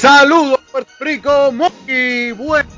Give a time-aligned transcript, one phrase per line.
[0.00, 2.70] Saludos Puerto Rico, muy bueno.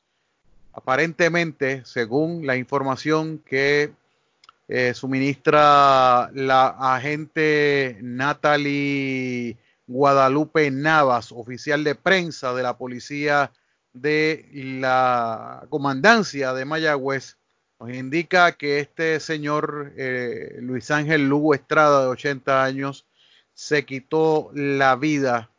[0.73, 3.93] aparentemente, según la información que
[4.69, 13.51] eh, suministra la agente Natalie Guadalupe Navas, oficial de prensa de la policía
[13.95, 17.39] de la comandancia de Mayagüez
[17.81, 23.07] nos indica que este señor eh, Luis Ángel Lugo Estrada, de 80 años,
[23.55, 25.51] se quitó la vida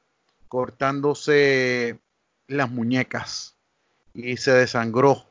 [0.48, 2.00] cortándose
[2.48, 3.56] las muñecas
[4.14, 5.26] y se desangró,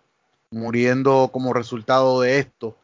[0.51, 2.79] muriendo como resultado de esto.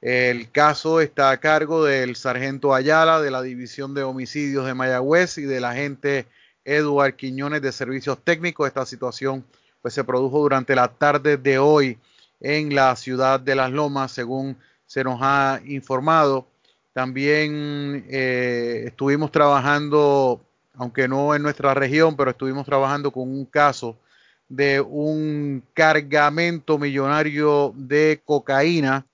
[0.00, 5.38] El caso está a cargo del sargento Ayala de la División de Homicidios de Mayagüez
[5.38, 6.26] y del agente
[6.64, 8.66] Eduard Quiñones de Servicios Técnicos.
[8.66, 9.44] Esta situación
[9.82, 11.98] pues, se produjo durante la tarde de hoy
[12.40, 16.46] en la ciudad de Las Lomas, según se nos ha informado.
[16.92, 20.40] También eh, estuvimos trabajando,
[20.74, 23.96] aunque no en nuestra región, pero estuvimos trabajando con un caso
[24.48, 29.06] de un cargamento millonario de cocaína.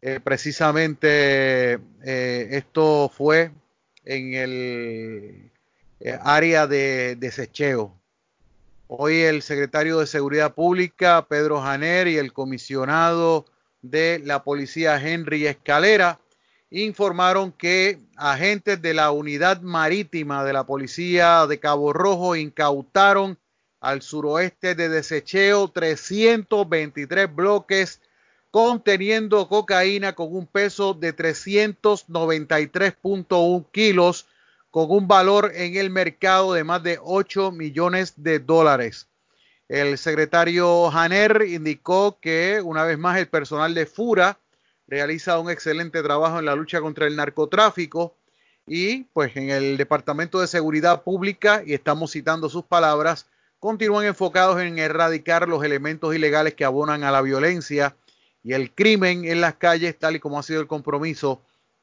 [0.00, 3.52] Eh, precisamente eh, esto fue
[4.04, 5.51] en el
[6.22, 7.98] área de desecheo.
[8.88, 13.44] Hoy el secretario de Seguridad Pública, Pedro Janer, y el comisionado
[13.80, 16.18] de la policía, Henry Escalera,
[16.70, 23.38] informaron que agentes de la unidad marítima de la policía de Cabo Rojo incautaron
[23.80, 28.00] al suroeste de desecheo 323 bloques
[28.50, 34.26] conteniendo cocaína con un peso de 393.1 kilos
[34.72, 39.06] con un valor en el mercado de más de 8 millones de dólares.
[39.68, 44.38] El secretario Janer indicó que una vez más el personal de FURA
[44.86, 48.16] realiza un excelente trabajo en la lucha contra el narcotráfico
[48.66, 53.26] y pues en el Departamento de Seguridad Pública, y estamos citando sus palabras,
[53.58, 57.94] continúan enfocados en erradicar los elementos ilegales que abonan a la violencia
[58.42, 61.42] y el crimen en las calles, tal y como ha sido el compromiso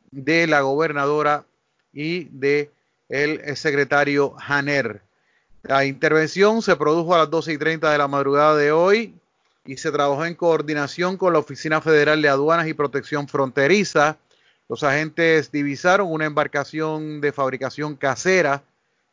[0.09, 1.45] de la gobernadora
[1.94, 2.72] y de
[3.09, 5.02] el secretario Janer.
[5.64, 9.14] La intervención se produjo a las 12 y 30 de la madrugada de hoy
[9.66, 14.18] y se trabajó en coordinación con la Oficina Federal de Aduanas y Protección Fronteriza.
[14.70, 18.64] Los agentes divisaron una embarcación de fabricación casera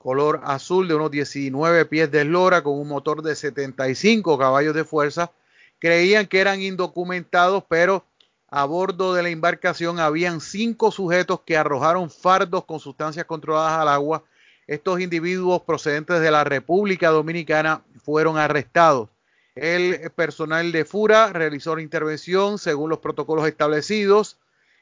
[0.06, 4.84] color azul de unos 19 pies de eslora con un motor de 75 caballos de
[4.84, 5.32] fuerza.
[5.80, 8.04] Creían que eran indocumentados, pero
[8.48, 13.88] a bordo de la embarcación habían cinco sujetos que arrojaron fardos con sustancias controladas al
[13.88, 14.24] agua.
[14.66, 19.08] Estos individuos procedentes de la República Dominicana fueron arrestados.
[19.54, 24.38] El personal de FURA realizó la intervención según los protocolos establecidos.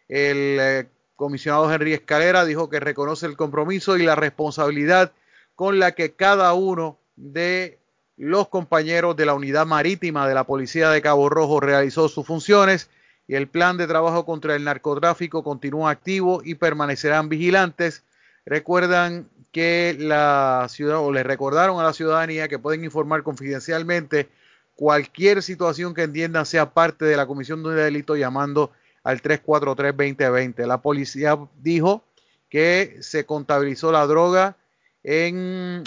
[0.09, 0.87] El eh,
[1.17, 5.13] comisionado Henry Escalera dijo que reconoce el compromiso y la responsabilidad
[5.55, 7.79] con la que cada uno de
[8.17, 12.91] los compañeros de la unidad marítima de la Policía de Cabo Rojo realizó sus funciones
[13.27, 18.05] y el plan de trabajo contra el narcotráfico continúa activo y permanecerán vigilantes.
[18.45, 24.29] Recuerdan que la ciudad o le recordaron a la ciudadanía que pueden informar confidencialmente
[24.75, 28.73] cualquier situación que entiendan sea parte de la comisión de un delito llamando
[29.05, 30.67] al 343-2020.
[30.67, 32.03] La policía dijo
[32.51, 34.57] que se contabilizó la droga
[35.03, 35.85] en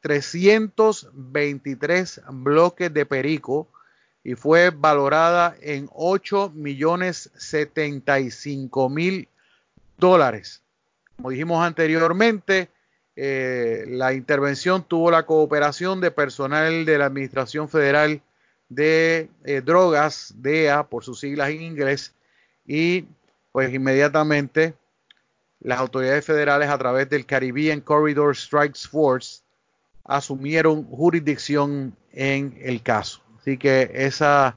[0.00, 3.68] 323 bloques de perico
[4.24, 9.28] y fue valorada en 8 millones 75 mil
[9.96, 10.62] dólares.
[11.16, 12.70] Como dijimos anteriormente,
[13.16, 18.22] eh, la intervención tuvo la cooperación de personal de la Administración Federal
[18.68, 22.14] de eh, Drogas, DEA, por sus siglas en inglés,
[22.66, 23.06] y
[23.50, 24.74] pues inmediatamente
[25.60, 29.42] las autoridades federales a través del Caribbean Corridor Strikes Force
[30.04, 33.20] asumieron jurisdicción en el caso.
[33.48, 34.56] Así que esa,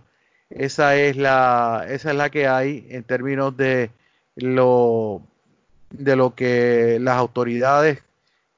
[0.50, 3.90] esa, es, la, esa es la que hay en términos de
[4.36, 5.22] lo,
[5.92, 8.04] de lo que las autoridades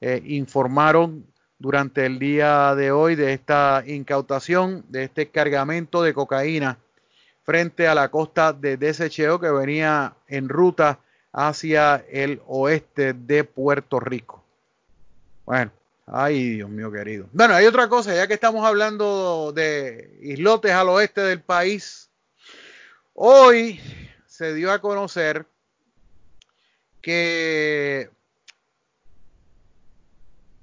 [0.01, 1.23] eh, informaron
[1.59, 6.79] durante el día de hoy de esta incautación, de este cargamento de cocaína
[7.43, 10.97] frente a la costa de Desecheo que venía en ruta
[11.31, 14.43] hacia el oeste de Puerto Rico.
[15.45, 15.69] Bueno,
[16.05, 17.27] ay Dios mío querido.
[17.31, 22.09] Bueno, hay otra cosa, ya que estamos hablando de islotes al oeste del país,
[23.13, 23.79] hoy
[24.27, 25.45] se dio a conocer
[27.01, 28.09] que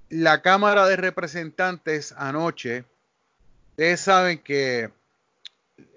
[0.09, 2.85] la Cámara de Representantes anoche,
[3.71, 4.91] ustedes saben que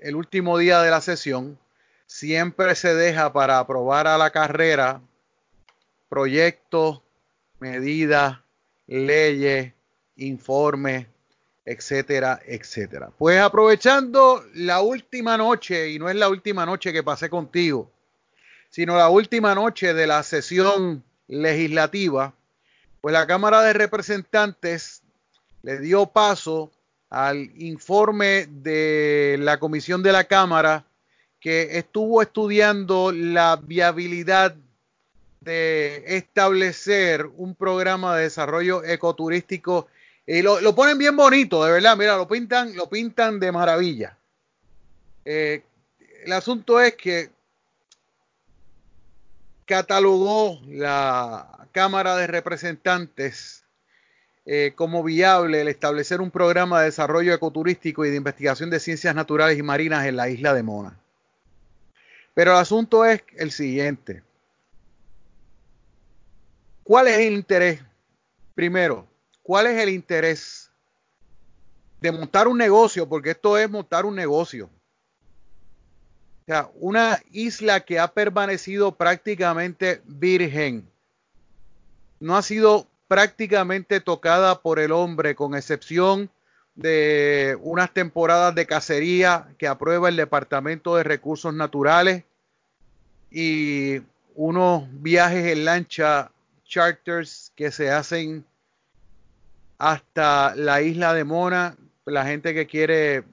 [0.02, 1.58] el último día de la sesión
[2.06, 5.02] siempre se deja para aprobar a la carrera
[6.10, 7.02] proyectos,
[7.60, 8.43] medidas,
[8.94, 9.74] leyes,
[10.18, 11.08] informes,
[11.66, 13.10] etcétera, etcétera.
[13.18, 17.92] Pues aprovechando la última noche, y no es la última noche que pasé contigo,
[18.70, 22.34] sino la última noche de la sesión legislativa,
[23.02, 25.02] pues la Cámara de Representantes
[25.64, 26.72] le dio paso
[27.10, 30.86] al informe de la Comisión de la Cámara
[31.40, 34.56] que estuvo estudiando la viabilidad
[35.44, 39.88] de establecer un programa de desarrollo ecoturístico
[40.26, 44.18] y lo, ponen bien bonito, de verdad, mira, lo pintan, lo pintan de maravilla.
[45.26, 45.64] Eh,
[46.24, 47.30] el asunto es que
[49.66, 53.66] catalogó la Cámara de Representantes
[54.46, 59.16] eh, como viable el establecer un programa de desarrollo ecoturístico y de investigación de ciencias
[59.16, 60.98] naturales y marinas en la isla de Mona.
[62.34, 64.24] Pero el asunto es el siguiente.
[66.84, 67.82] ¿Cuál es el interés?
[68.56, 69.08] Primero,
[69.42, 70.70] ¿cuál es el interés
[72.02, 73.08] de montar un negocio?
[73.08, 74.70] Porque esto es montar un negocio.
[76.42, 80.86] O sea, una isla que ha permanecido prácticamente virgen.
[82.20, 86.30] No ha sido prácticamente tocada por el hombre, con excepción
[86.76, 92.24] de unas temporadas de cacería que aprueba el Departamento de Recursos Naturales
[93.32, 94.02] y
[94.36, 96.33] unos viajes en lancha
[96.74, 98.44] charters que se hacen
[99.78, 103.24] hasta la isla de Mona, la gente que quiere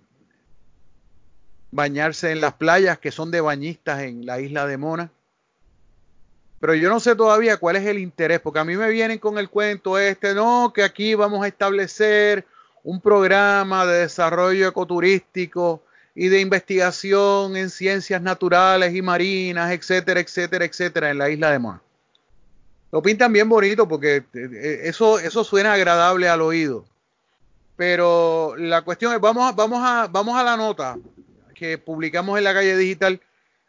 [1.70, 5.10] bañarse en las playas que son de bañistas en la isla de Mona.
[6.60, 9.38] Pero yo no sé todavía cuál es el interés, porque a mí me vienen con
[9.38, 12.44] el cuento este, no, que aquí vamos a establecer
[12.84, 15.82] un programa de desarrollo ecoturístico
[16.14, 21.58] y de investigación en ciencias naturales y marinas, etcétera, etcétera, etcétera, en la isla de
[21.58, 21.80] Mona.
[22.92, 26.84] Lo pintan bien bonito porque eh, eh, eso, eso suena agradable al oído.
[27.76, 30.98] Pero la cuestión es, vamos, vamos, a, vamos a la nota
[31.54, 33.20] que publicamos en la calle digital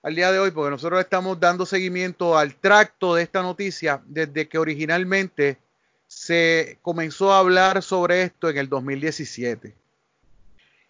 [0.03, 4.47] al día de hoy, porque nosotros estamos dando seguimiento al tracto de esta noticia desde
[4.47, 5.59] que originalmente
[6.07, 9.75] se comenzó a hablar sobre esto en el 2017.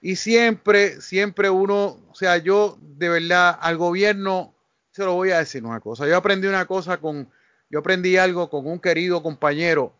[0.01, 4.55] Y siempre, siempre uno, o sea, yo de verdad al gobierno,
[4.91, 7.29] se lo voy a decir una cosa, yo aprendí una cosa con,
[7.71, 9.93] yo aprendí algo con un querido compañero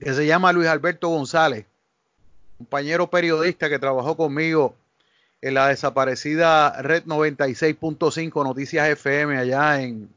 [0.00, 1.66] que se llama Luis Alberto González,
[2.58, 4.74] compañero periodista que trabajó conmigo
[5.40, 10.10] en la desaparecida Red 96.5 Noticias FM allá en,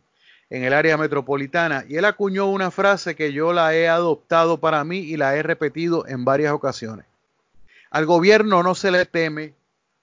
[0.49, 1.85] en el área metropolitana.
[1.87, 5.43] Y él acuñó una frase que yo la he adoptado para mí y la he
[5.43, 7.05] repetido en varias ocasiones.
[7.91, 9.53] Al gobierno no se le teme,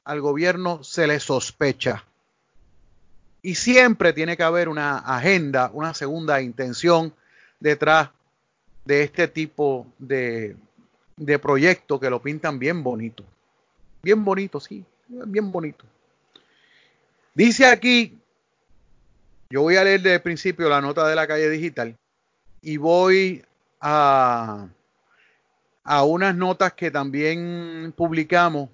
[0.05, 2.05] al gobierno se le sospecha.
[3.45, 7.15] Y siempre tiene que haber una agenda, una segunda intención
[7.61, 8.11] detrás
[8.85, 10.57] de este tipo de,
[11.17, 13.23] de proyecto que lo pintan bien bonito.
[14.03, 15.85] Bien bonito, sí bien bonito.
[17.35, 18.19] Dice aquí,
[19.51, 21.97] yo voy a leer desde el principio la nota de la calle digital
[22.63, 23.45] y voy
[23.81, 24.69] a,
[25.83, 28.71] a unas notas que también publicamos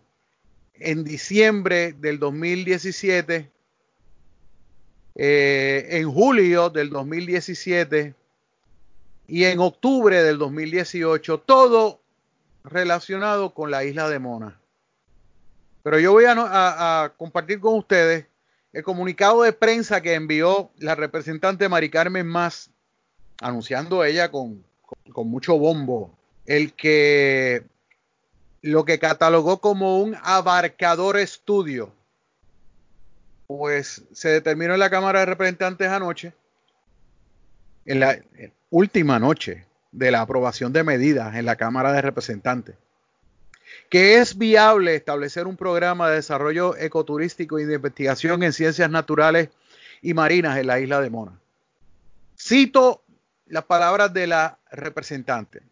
[0.75, 3.50] en diciembre del 2017,
[5.23, 8.15] eh, en julio del 2017
[9.29, 12.00] y en octubre del 2018, todo
[12.65, 14.59] relacionado con la isla de Mona.
[15.83, 18.25] Pero yo voy a, compartir con ustedes
[18.73, 22.71] el comunicado de prensa que envió la representante Mari Carmen Más,
[23.43, 24.65] anunciando ella con,
[25.12, 27.67] con mucho bombo el que
[28.62, 31.93] lo que catalogó como un abarcador estudio,
[33.57, 36.33] pues se determinó en la Cámara de Representantes anoche
[37.85, 38.16] en la
[38.71, 42.76] última noche de la aprobación de medidas en la Cámara de Representantes,
[43.88, 49.49] que es viable establecer un programa de desarrollo ecoturístico y de investigación en ciencias naturales
[50.00, 51.40] y marinas en la isla de Mona.
[52.38, 53.02] Cito
[53.49, 55.62] las palabras de la representante.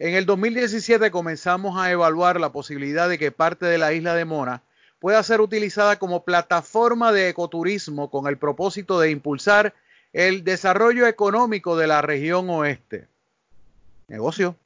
[0.00, 4.24] En el 2017 comenzamos a evaluar la posibilidad de que parte de la isla de
[4.24, 4.64] Mona
[4.98, 9.74] pueda ser utilizada como plataforma de ecoturismo con el propósito de impulsar
[10.12, 13.06] el desarrollo económico de la región oeste.
[14.08, 14.56] Negocio.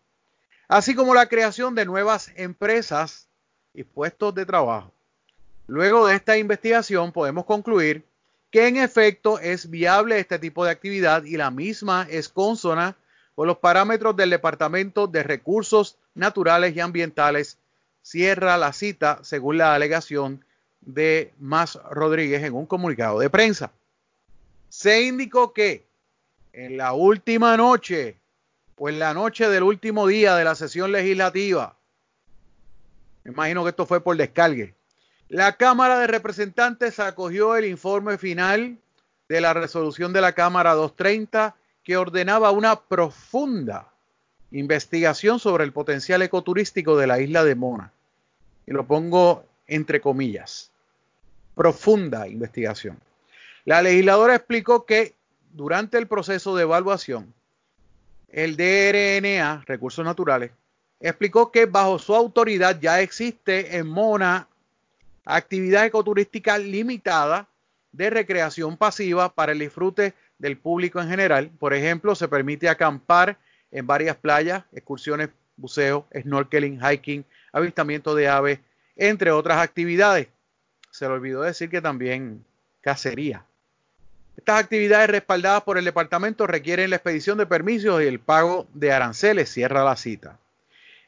[0.68, 3.28] Así como la creación de nuevas empresas
[3.74, 4.92] y puestos de trabajo.
[5.66, 8.04] Luego de esta investigación podemos concluir
[8.50, 12.96] que en efecto es viable este tipo de actividad y la misma es consona
[13.34, 17.56] con los parámetros del Departamento de Recursos Naturales y Ambientales.
[18.02, 20.44] Cierra la cita según la alegación
[20.80, 23.72] de Más Rodríguez en un comunicado de prensa.
[24.68, 25.86] Se indicó que
[26.52, 28.16] en la última noche,
[28.76, 31.76] o en la noche del último día de la sesión legislativa,
[33.24, 34.74] me imagino que esto fue por descargue,
[35.28, 38.76] la Cámara de Representantes acogió el informe final
[39.28, 41.54] de la resolución de la Cámara 230
[41.84, 43.88] que ordenaba una profunda
[44.50, 47.91] investigación sobre el potencial ecoturístico de la isla de Mona.
[48.66, 50.70] Y lo pongo entre comillas.
[51.54, 52.98] Profunda investigación.
[53.64, 55.14] La legisladora explicó que
[55.52, 57.32] durante el proceso de evaluación,
[58.28, 60.50] el DRNA, Recursos Naturales,
[61.00, 64.48] explicó que bajo su autoridad ya existe en Mona
[65.24, 67.48] actividad ecoturística limitada
[67.92, 71.50] de recreación pasiva para el disfrute del público en general.
[71.58, 73.38] Por ejemplo, se permite acampar
[73.70, 78.58] en varias playas, excursiones, buceo, snorkeling, hiking, avistamiento de aves,
[78.96, 80.28] entre otras actividades.
[80.90, 82.44] Se le olvidó decir que también
[82.80, 83.44] cacería.
[84.36, 88.92] Estas actividades respaldadas por el departamento requieren la expedición de permisos y el pago de
[88.92, 89.50] aranceles.
[89.50, 90.38] Cierra la cita.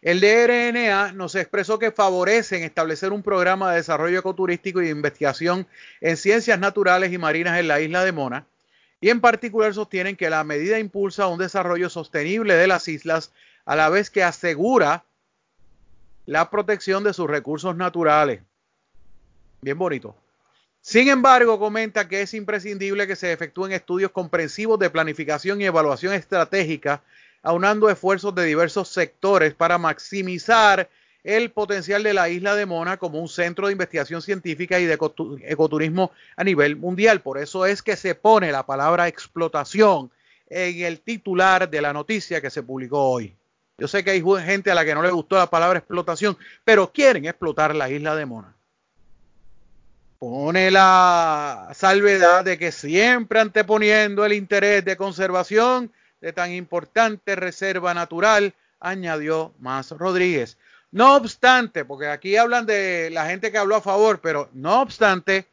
[0.03, 5.67] El DRNA nos expresó que favorecen establecer un programa de desarrollo ecoturístico y de investigación
[6.03, 8.47] en ciencias naturales y marinas en la isla de Mona,
[9.01, 13.33] y en particular sostienen que la medida impulsa un desarrollo sostenible de las islas
[13.65, 15.05] a la vez que asegura
[16.27, 18.41] la protección de sus recursos naturales.
[19.61, 20.17] Bien bonito.
[20.81, 26.13] Sin embargo, comenta que es imprescindible que se efectúen estudios comprensivos de planificación y evaluación
[26.13, 27.03] estratégica
[27.45, 30.89] aunando esfuerzos de diversos sectores para maximizar
[31.23, 34.95] el potencial de la isla de Mona como un centro de investigación científica y de
[34.95, 37.21] ecoturismo a nivel mundial.
[37.21, 40.11] Por eso es que se pone la palabra explotación
[40.49, 43.35] en el titular de la noticia que se publicó hoy.
[43.77, 46.93] Yo sé que hay gente a la que no le gustó la palabra explotación, pero
[46.93, 48.55] quieren explotar la isla de Mona.
[50.21, 57.93] Pone la salvedad de que siempre anteponiendo el interés de conservación de tan importante reserva
[57.95, 60.57] natural, añadió Más Rodríguez.
[60.93, 65.47] No obstante, porque aquí hablan de la gente que habló a favor, pero no obstante,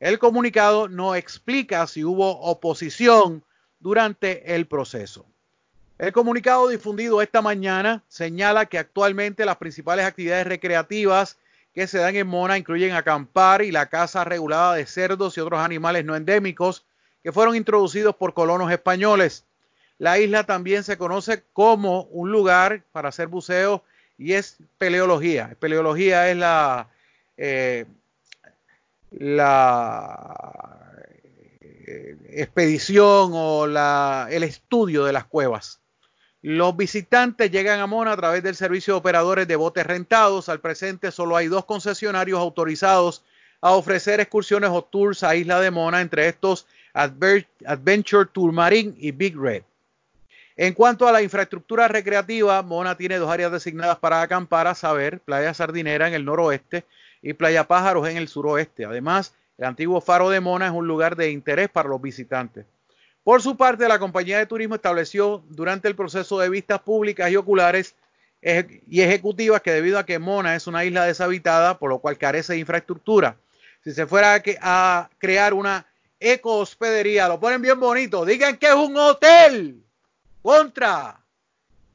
[0.00, 3.44] el comunicado no explica si hubo oposición
[3.78, 5.24] durante el proceso.
[5.98, 11.38] El comunicado difundido esta mañana señala que actualmente las principales actividades recreativas
[11.74, 15.58] que se dan en Mona incluyen acampar y la caza regulada de cerdos y otros
[15.58, 16.86] animales no endémicos
[17.24, 19.44] que fueron introducidos por colonos españoles.
[19.98, 23.82] La isla también se conoce como un lugar para hacer buceo
[24.16, 25.56] y es peleología.
[25.58, 26.90] Peleología es la,
[27.36, 27.86] eh,
[29.10, 30.92] la
[31.60, 35.80] eh, expedición o la, el estudio de las cuevas.
[36.40, 40.48] Los visitantes llegan a Mona a través del servicio de operadores de botes rentados.
[40.48, 43.24] Al presente solo hay dos concesionarios autorizados
[43.60, 49.10] a ofrecer excursiones o tours a Isla de Mona, entre estos Adventure Tour Marine y
[49.10, 49.64] Big Red.
[50.56, 55.20] En cuanto a la infraestructura recreativa, Mona tiene dos áreas designadas para acampar, a saber,
[55.20, 56.84] Playa Sardinera en el noroeste
[57.20, 58.84] y Playa Pájaros en el suroeste.
[58.84, 62.64] Además, el antiguo faro de Mona es un lugar de interés para los visitantes.
[63.28, 67.36] Por su parte, la compañía de turismo estableció durante el proceso de vistas públicas y
[67.36, 67.94] oculares
[68.40, 72.54] y ejecutivas que debido a que Mona es una isla deshabitada, por lo cual carece
[72.54, 73.36] de infraestructura,
[73.84, 75.86] si se fuera a, crear una
[76.18, 79.84] eco hospedería, lo ponen bien bonito, digan que es un hotel
[80.40, 81.20] contra.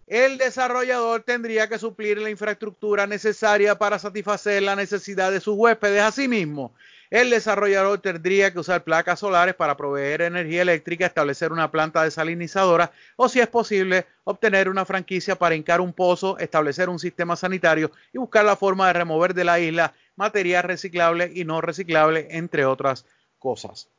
[0.05, 6.03] El desarrollador tendría que suplir la infraestructura necesaria para satisfacer la necesidad de sus huéspedes.
[6.03, 6.75] Asimismo,
[7.13, 12.91] el desarrollador tendría que usar placas solares para proveer energía eléctrica, establecer una planta desalinizadora
[13.17, 17.91] o, si es posible, obtener una franquicia para hincar un pozo, establecer un sistema sanitario
[18.11, 22.65] y buscar la forma de remover de la isla material reciclable y no reciclable, entre
[22.65, 23.05] otras
[23.37, 23.89] cosas.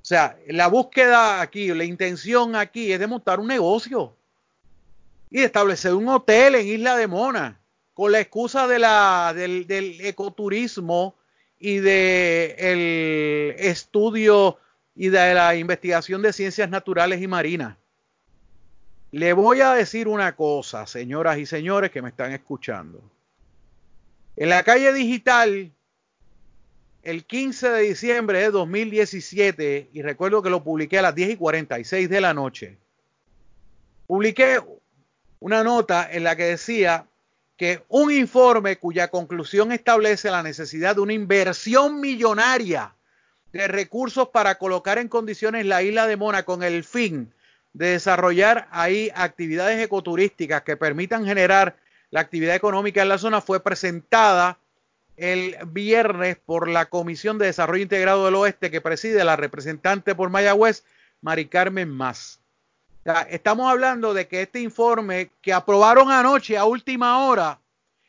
[0.00, 4.16] O sea, la búsqueda aquí, la intención aquí es de montar un negocio
[5.30, 7.60] y de establecer un hotel en Isla de Mona
[7.92, 9.66] con la excusa de la, del,
[10.00, 11.14] ecoturismo
[11.64, 14.58] y del el estudio
[14.94, 17.78] y de la investigación de ciencias naturales y marinas.
[19.12, 23.00] Le voy a decir una cosa, señoras y señores que me están escuchando.
[24.36, 25.72] En la calle digital
[27.02, 31.36] el 15 de diciembre de 2017, y recuerdo que lo publiqué a las 10 y
[31.36, 32.76] 46 de la noche,
[34.06, 34.60] publiqué
[35.40, 37.06] una nota en la que decía
[37.56, 42.94] que un informe cuya conclusión establece la necesidad de una inversión millonaria
[43.52, 47.32] de recursos para colocar en condiciones la isla de Mona con el fin
[47.72, 51.76] de desarrollar ahí actividades ecoturísticas que permitan generar
[52.10, 54.58] la actividad económica en la zona fue presentada
[55.16, 60.30] el viernes por la Comisión de Desarrollo Integrado del Oeste que preside la representante por
[60.30, 60.84] Mayagüez,
[61.20, 62.40] Mari Carmen Más.
[63.28, 67.60] Estamos hablando de que este informe que aprobaron anoche a última hora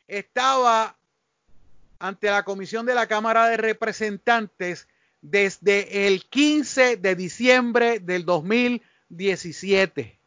[0.07, 0.95] estaba
[1.99, 4.87] ante la Comisión de la Cámara de Representantes
[5.21, 10.19] desde el 15 de diciembre del 2017.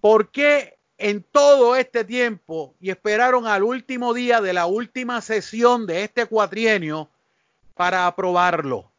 [0.00, 5.86] ¿Por qué en todo este tiempo y esperaron al último día de la última sesión
[5.86, 7.08] de este cuatrienio
[7.74, 8.92] para aprobarlo?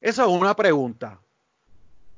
[0.00, 1.20] Esa es una pregunta.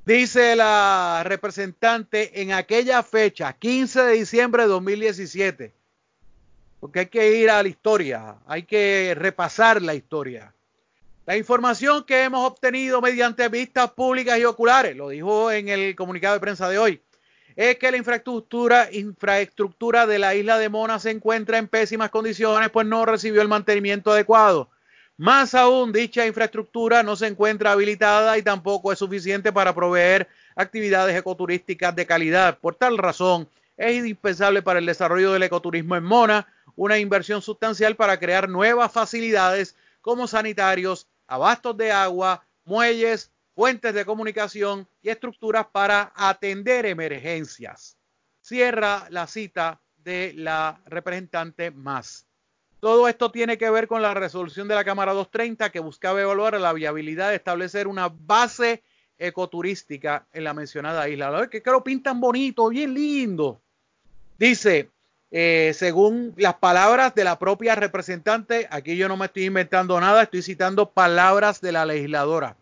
[0.05, 5.73] Dice la representante en aquella fecha, 15 de diciembre de 2017,
[6.79, 10.53] porque hay que ir a la historia, hay que repasar la historia.
[11.25, 16.33] La información que hemos obtenido mediante vistas públicas y oculares, lo dijo en el comunicado
[16.33, 17.01] de prensa de hoy,
[17.55, 22.69] es que la infraestructura, infraestructura de la isla de Mona se encuentra en pésimas condiciones,
[22.71, 24.69] pues no recibió el mantenimiento adecuado.
[25.17, 31.15] Más aún, dicha infraestructura no se encuentra habilitada y tampoco es suficiente para proveer actividades
[31.15, 32.57] ecoturísticas de calidad.
[32.59, 33.47] Por tal razón,
[33.77, 38.91] es indispensable para el desarrollo del ecoturismo en Mona una inversión sustancial para crear nuevas
[38.91, 47.97] facilidades como sanitarios, abastos de agua, muelles, fuentes de comunicación y estructuras para atender emergencias.
[48.41, 52.25] Cierra la cita de la representante más.
[52.83, 56.59] Todo esto tiene que ver con la resolución de la Cámara 230 que buscaba evaluar
[56.59, 58.83] la viabilidad de establecer una base
[59.17, 61.47] ecoturística en la mencionada isla.
[61.49, 63.61] Que lo pintan bonito, bien lindo.
[64.37, 64.89] Dice,
[65.31, 70.23] eh, según las palabras de la propia representante, aquí yo no me estoy inventando nada,
[70.23, 72.57] estoy citando palabras de la legisladora.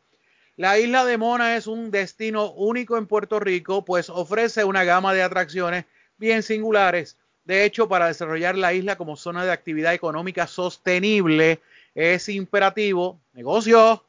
[0.55, 5.15] La isla de Mona es un destino único en Puerto Rico, pues ofrece una gama
[5.15, 5.86] de atracciones
[6.19, 7.17] bien singulares.
[7.43, 11.60] De hecho, para desarrollar la isla como zona de actividad económica sostenible,
[11.95, 14.04] es imperativo, negocio,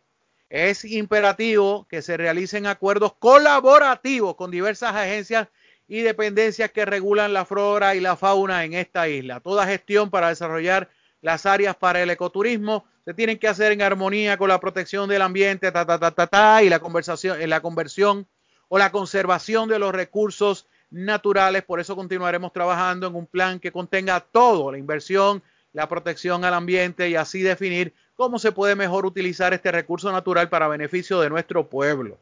[0.50, 5.48] es imperativo que se realicen acuerdos colaborativos con diversas agencias
[5.88, 9.40] y dependencias que regulan la flora y la fauna en esta isla.
[9.40, 10.90] Toda gestión para desarrollar
[11.22, 15.22] las áreas para el ecoturismo se tienen que hacer en armonía con la protección del
[15.22, 18.26] ambiente, ta, ta, ta, ta, ta y la conversación, la conversión
[18.68, 21.64] o la conservación de los recursos naturales.
[21.64, 26.54] Por eso continuaremos trabajando en un plan que contenga todo, la inversión, la protección al
[26.54, 31.30] ambiente y así definir cómo se puede mejor utilizar este recurso natural para beneficio de
[31.30, 32.18] nuestro pueblo.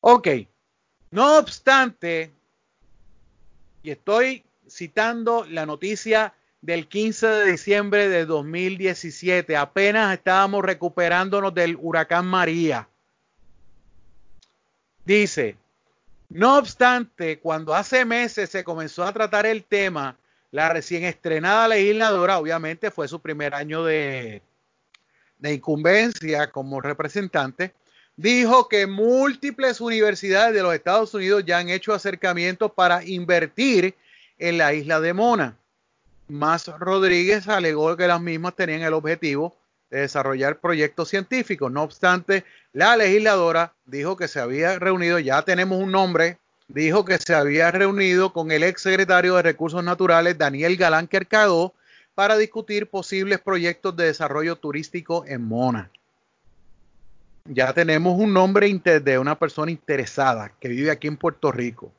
[0.00, 0.28] Ok,
[1.10, 2.32] no obstante,
[3.82, 9.56] y estoy citando la noticia del 15 de diciembre de 2017.
[9.56, 12.88] Apenas estábamos recuperándonos del huracán María.
[15.04, 15.56] Dice,
[16.34, 20.16] no obstante, cuando hace meses se comenzó a tratar el tema,
[20.50, 24.42] la recién estrenada legisladora, obviamente fue su primer año de,
[25.38, 27.72] de incumbencia como representante,
[28.16, 33.94] dijo que múltiples universidades de los Estados Unidos ya han hecho acercamientos para invertir
[34.36, 35.56] en la isla de Mona.
[36.26, 39.56] Más Rodríguez alegó que las mismas tenían el objetivo
[39.90, 41.70] de desarrollar proyectos científicos.
[41.70, 47.18] No obstante, la legisladora dijo que se había reunido, ya tenemos un nombre, dijo que
[47.18, 51.74] se había reunido con el ex secretario de Recursos Naturales, Daniel Galán Quercado,
[52.14, 55.90] para discutir posibles proyectos de desarrollo turístico en Mona.
[57.46, 61.92] Ya tenemos un nombre de una persona interesada que vive aquí en Puerto Rico.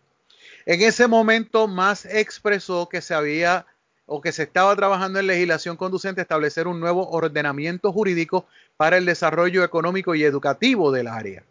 [0.66, 3.68] En ese momento, más expresó que se había
[4.06, 8.46] o que se estaba trabajando en legislación conducente a establecer un nuevo ordenamiento jurídico
[8.78, 11.44] para el desarrollo económico y educativo del área.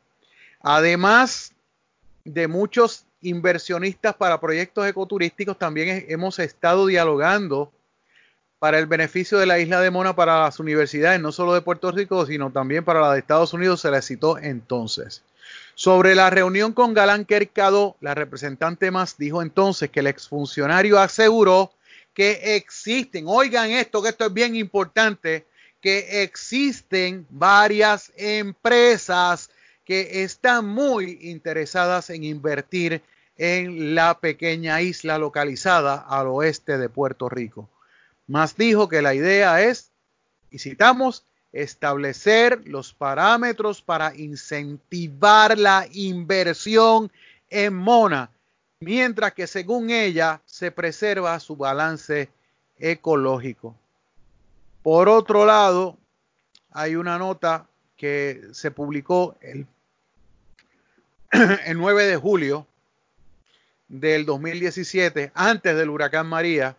[0.60, 1.52] Además
[2.24, 7.72] de muchos inversionistas para proyectos ecoturísticos, también hemos estado dialogando
[8.58, 11.90] para el beneficio de la isla de Mona para las universidades, no solo de Puerto
[11.90, 15.22] Rico, sino también para la de Estados Unidos, se le citó entonces.
[15.74, 21.72] Sobre la reunión con Galán Kercado, la representante más dijo entonces que el exfuncionario aseguró
[22.14, 25.44] que existen, oigan esto, que esto es bien importante,
[25.80, 29.50] que existen varias empresas
[29.84, 33.02] que están muy interesadas en invertir
[33.36, 37.68] en la pequeña isla localizada al oeste de Puerto Rico.
[38.26, 39.90] Más dijo que la idea es,
[40.50, 47.12] y citamos, establecer los parámetros para incentivar la inversión
[47.50, 48.30] en Mona,
[48.80, 52.28] mientras que según ella se preserva su balance
[52.78, 53.76] ecológico.
[54.82, 55.96] Por otro lado,
[56.70, 59.66] hay una nota que se publicó el,
[61.66, 62.66] el 9 de julio
[63.88, 66.76] del 2017, antes del huracán María,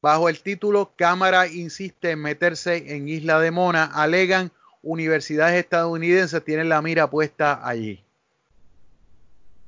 [0.00, 4.50] bajo el título Cámara insiste en meterse en Isla de Mona, alegan
[4.82, 8.05] universidades estadounidenses tienen la mira puesta allí.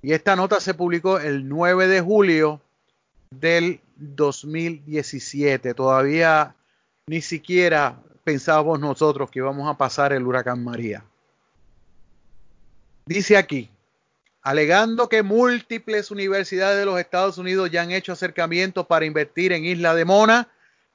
[0.02, 2.60] Y esta nota se publicó el 9 de julio
[3.30, 5.74] del 2017.
[5.74, 6.54] Todavía
[7.06, 11.04] ni siquiera pensábamos nosotros que íbamos a pasar el huracán María.
[13.06, 13.70] Dice aquí,
[14.42, 19.64] alegando que múltiples universidades de los Estados Unidos ya han hecho acercamientos para invertir en
[19.64, 20.48] Isla de Mona,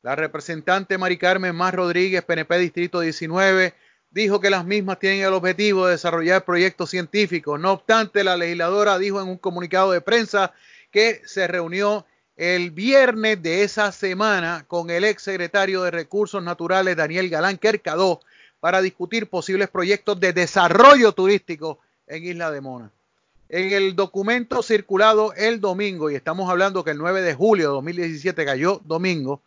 [0.03, 3.73] la representante Mari Carmen Más Rodríguez, PNP Distrito 19,
[4.13, 7.59] dijo que las mismas tienen el objetivo de desarrollar proyectos científicos.
[7.59, 10.53] No obstante, la legisladora dijo en un comunicado de prensa
[10.91, 16.95] que se reunió el viernes de esa semana con el ex secretario de Recursos Naturales
[16.95, 18.21] Daniel Galán Kercadó
[18.59, 22.91] para discutir posibles proyectos de desarrollo turístico en Isla de Mona.
[23.49, 27.73] En el documento circulado el domingo, y estamos hablando que el 9 de julio de
[27.73, 29.41] 2017 cayó domingo,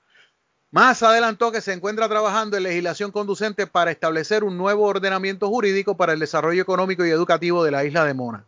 [0.71, 5.97] más adelantó que se encuentra trabajando en legislación conducente para establecer un nuevo ordenamiento jurídico
[5.97, 8.45] para el desarrollo económico y educativo de la isla de Mona.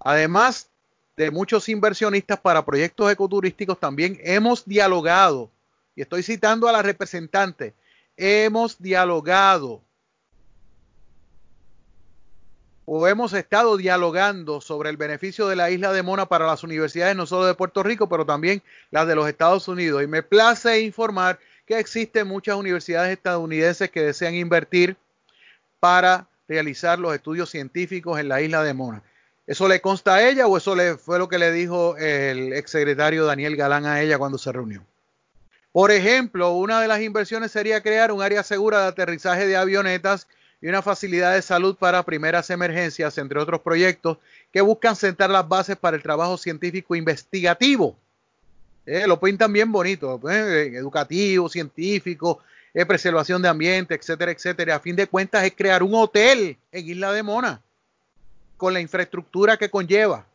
[0.00, 0.68] Además
[1.16, 5.50] de muchos inversionistas para proyectos ecoturísticos, también hemos dialogado,
[5.94, 7.74] y estoy citando a la representante,
[8.16, 9.82] hemos dialogado
[12.92, 17.14] o hemos estado dialogando sobre el beneficio de la isla de Mona para las universidades
[17.14, 20.02] no solo de Puerto Rico, pero también las de los Estados Unidos.
[20.02, 21.38] Y me place informar
[21.70, 24.96] que existen muchas universidades estadounidenses que desean invertir
[25.78, 29.04] para realizar los estudios científicos en la isla de Mona.
[29.46, 33.24] ¿Eso le consta a ella o eso le, fue lo que le dijo el exsecretario
[33.24, 34.84] Daniel Galán a ella cuando se reunió?
[35.70, 40.26] Por ejemplo, una de las inversiones sería crear un área segura de aterrizaje de avionetas
[40.60, 44.18] y una facilidad de salud para primeras emergencias, entre otros proyectos
[44.52, 47.96] que buscan sentar las bases para el trabajo científico investigativo.
[48.92, 52.40] Eh, lo pintan bien bonito, eh, educativo, científico,
[52.74, 54.74] eh, preservación de ambiente, etcétera, etcétera.
[54.74, 57.62] A fin de cuentas es crear un hotel en Isla de Mona
[58.56, 60.26] con la infraestructura que conlleva.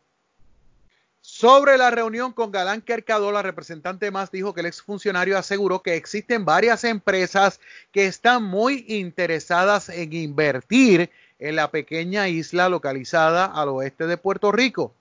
[1.19, 5.95] Sobre la reunión con Galán Kercado, la representante más dijo que el exfuncionario aseguró que
[5.97, 7.59] existen varias empresas
[7.91, 14.53] que están muy interesadas en invertir en la pequeña isla localizada al oeste de Puerto
[14.53, 14.93] Rico.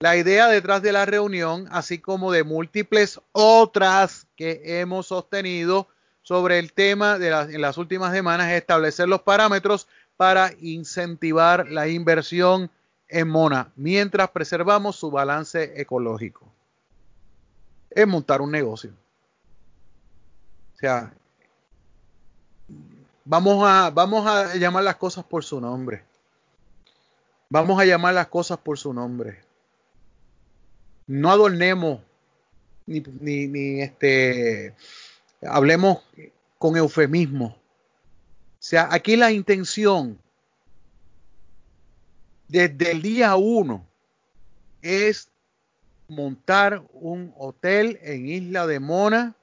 [0.00, 5.88] La idea detrás de la reunión, así como de múltiples otras que hemos sostenido
[6.22, 11.88] sobre el tema de en las últimas semanas, es establecer los parámetros para incentivar la
[11.88, 12.70] inversión
[13.08, 16.46] en Mona mientras preservamos su balance ecológico.
[17.90, 18.92] Es montar un negocio.
[20.74, 21.12] O sea,
[23.24, 26.04] vamos a, vamos a llamar las cosas por su nombre.
[27.48, 29.47] Vamos a llamar las cosas por su nombre.
[31.08, 32.00] No adornemos
[32.86, 34.74] ni, ni, ni este
[35.42, 35.98] hablemos
[36.58, 37.46] con eufemismo.
[37.46, 40.18] O sea, aquí la intención
[42.48, 43.86] desde el día uno
[44.82, 45.28] es
[46.08, 49.34] montar un hotel en Isla de Mona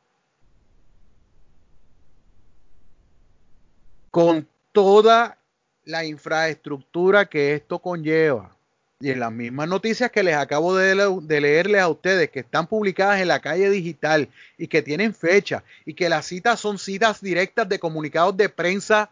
[4.09, 5.37] con toda
[5.83, 8.54] la infraestructura que esto conlleva.
[8.99, 10.95] Y en las mismas noticias que les acabo de,
[11.41, 15.93] leerles a ustedes, que están publicadas en la calle digital y que tienen fecha y
[15.93, 19.09] que las citas son citas directas de comunicados de prensa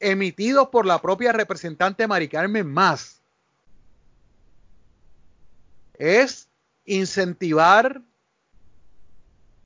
[0.00, 3.20] emitidos por la propia representante Mari Carmen Más
[6.00, 6.48] es
[6.86, 8.00] incentivar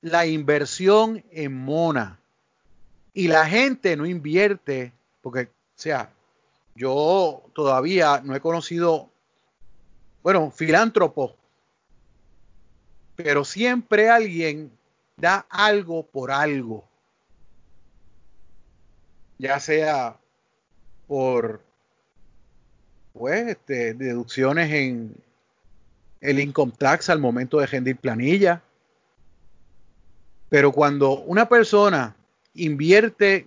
[0.03, 2.19] la inversión en mona.
[3.15, 6.11] Y la gente no invierte, porque, o sea,
[6.75, 9.09] yo todavía no he conocido,
[10.25, 11.37] bueno, filántropo,
[13.15, 14.73] pero siempre alguien
[15.19, 16.89] da algo por algo.
[19.37, 20.17] ya sea
[21.07, 21.61] por
[23.13, 25.15] pues este, deducciones en
[26.23, 28.63] el income tax al momento de rendir planilla.
[30.49, 32.17] Pero cuando una persona
[32.55, 33.47] invierte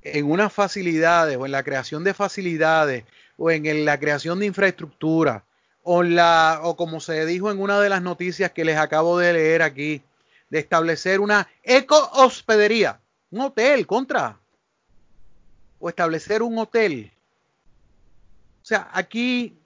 [0.00, 3.04] en unas facilidades o en la creación de facilidades
[3.36, 5.44] o en la creación de infraestructura
[5.82, 9.32] o, la, o como se dijo en una de las noticias que les acabo de
[9.34, 10.02] leer aquí,
[10.50, 14.38] de establecer una eco-hospedería, un hotel contra,
[15.78, 17.12] o establecer un hotel.
[18.62, 19.58] O sea, aquí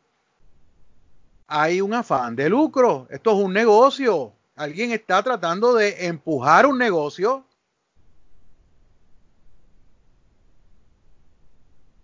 [1.46, 3.06] hay un afán de lucro.
[3.10, 4.32] Esto es un negocio.
[4.56, 7.46] Alguien está tratando de empujar un negocio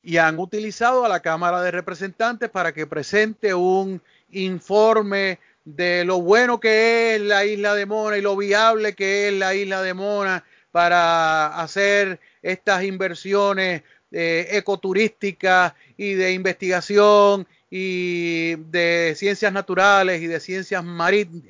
[0.04, 6.20] y han utilizado a la Cámara de Representantes para que presente un informe de lo
[6.20, 9.94] bueno que es la isla de Mona y lo viable que es la isla de
[9.94, 20.26] Mona para hacer estas inversiones eh, ecoturísticas y de investigación y de ciencias naturales y
[20.26, 20.84] de ciencias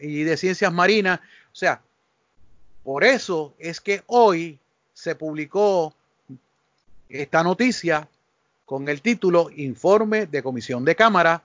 [0.01, 1.19] y de ciencias marinas.
[1.53, 1.83] O sea,
[2.85, 4.59] por eso es que hoy
[4.93, 5.93] se publicó
[7.09, 8.09] esta noticia
[8.75, 11.45] con el título Informe de Comisión de Cámara,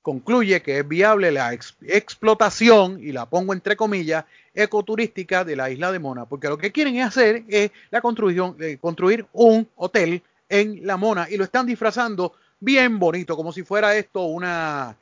[0.00, 4.24] concluye que es viable la explotación, y la pongo entre comillas,
[4.54, 8.78] ecoturística de la isla de Mona, porque lo que quieren hacer es la construcción, de
[8.78, 13.94] construir un hotel en la Mona y lo están disfrazando bien bonito, como si fuera
[13.94, 14.96] esto una,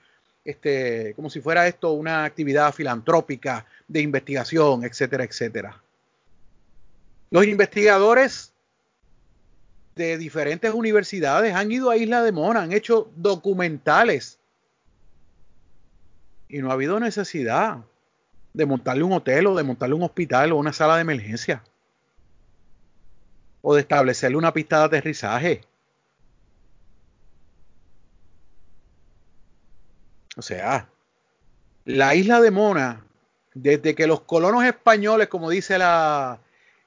[0.44, 5.80] este, como si fuera esto una actividad filantrópica de investigación, etcétera, etcétera.
[7.30, 8.52] Los investigadores
[9.98, 14.38] de diferentes universidades han ido a Isla de Mona, han hecho documentales
[16.48, 17.78] y no ha habido necesidad
[18.54, 21.62] de montarle un hotel o de montarle un hospital o una sala de emergencia
[23.60, 25.60] o de establecerle una pista de aterrizaje.
[30.36, 30.88] O sea,
[31.84, 33.04] la isla de Mona,
[33.52, 36.38] desde que los colonos españoles, como dice la,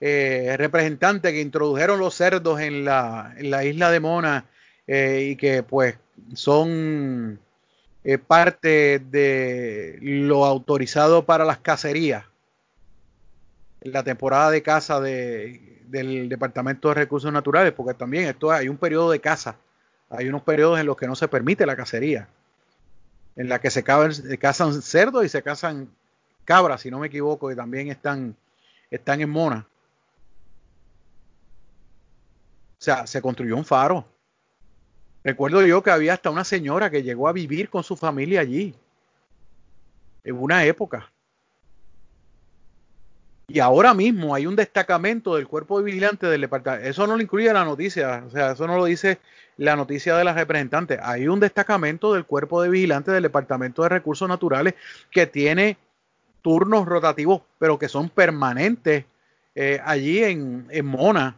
[0.03, 4.45] eh, representantes que introdujeron los cerdos en la, en la isla de Mona
[4.87, 5.95] eh, y que pues
[6.33, 7.39] son
[8.03, 12.25] eh, parte de lo autorizado para las cacerías
[13.81, 18.69] en la temporada de caza de, del Departamento de Recursos Naturales, porque también esto hay
[18.69, 19.57] un periodo de caza,
[20.09, 22.27] hay unos periodos en los que no se permite la cacería,
[23.35, 25.89] en la que se cazan cerdos y se cazan
[26.43, 28.35] cabras, si no me equivoco, y también están,
[28.89, 29.67] están en Mona.
[32.70, 34.05] O sea, se construyó un faro.
[35.23, 38.73] Recuerdo yo que había hasta una señora que llegó a vivir con su familia allí.
[40.23, 41.11] En una época.
[43.47, 46.87] Y ahora mismo hay un destacamento del cuerpo de vigilante del departamento.
[46.87, 49.19] Eso no lo incluye la noticia, o sea, eso no lo dice
[49.57, 50.99] la noticia de las representantes.
[51.03, 54.73] Hay un destacamento del cuerpo de vigilante del Departamento de Recursos Naturales
[55.11, 55.77] que tiene
[56.41, 59.05] turnos rotativos, pero que son permanentes
[59.53, 61.35] eh, allí en, en Mona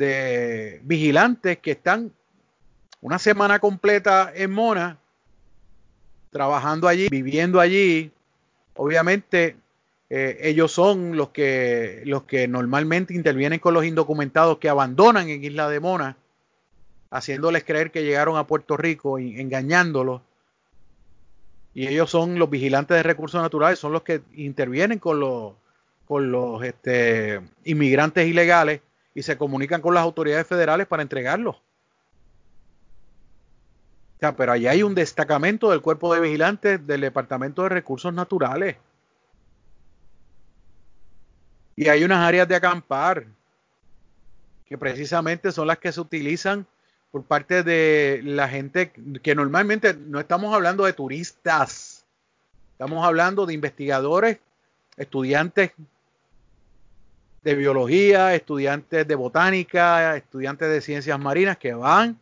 [0.00, 2.10] de vigilantes que están
[3.02, 4.98] una semana completa en Mona,
[6.30, 8.10] trabajando allí, viviendo allí.
[8.76, 9.56] Obviamente,
[10.08, 15.44] eh, ellos son los que, los que normalmente intervienen con los indocumentados que abandonan en
[15.44, 16.16] Isla de Mona,
[17.10, 20.22] haciéndoles creer que llegaron a Puerto Rico y engañándolos.
[21.74, 25.52] Y ellos son los vigilantes de recursos naturales, son los que intervienen con los,
[26.06, 28.80] con los este, inmigrantes ilegales
[29.14, 31.56] y se comunican con las autoridades federales para entregarlos.
[31.56, 31.62] O
[34.20, 38.76] sea, pero allá hay un destacamento del cuerpo de vigilantes del Departamento de Recursos Naturales.
[41.74, 43.26] Y hay unas áreas de acampar
[44.66, 46.66] que precisamente son las que se utilizan
[47.10, 48.92] por parte de la gente
[49.22, 52.04] que normalmente no estamos hablando de turistas,
[52.72, 54.38] estamos hablando de investigadores,
[54.96, 55.72] estudiantes
[57.42, 62.18] de biología, estudiantes de botánica, estudiantes de ciencias marinas que van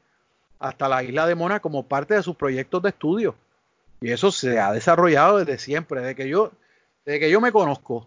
[0.59, 3.35] hasta la isla de Mona como parte de sus proyectos de estudio.
[4.01, 6.53] Y eso se ha desarrollado desde siempre, desde que yo,
[7.05, 8.07] desde que yo me conozco.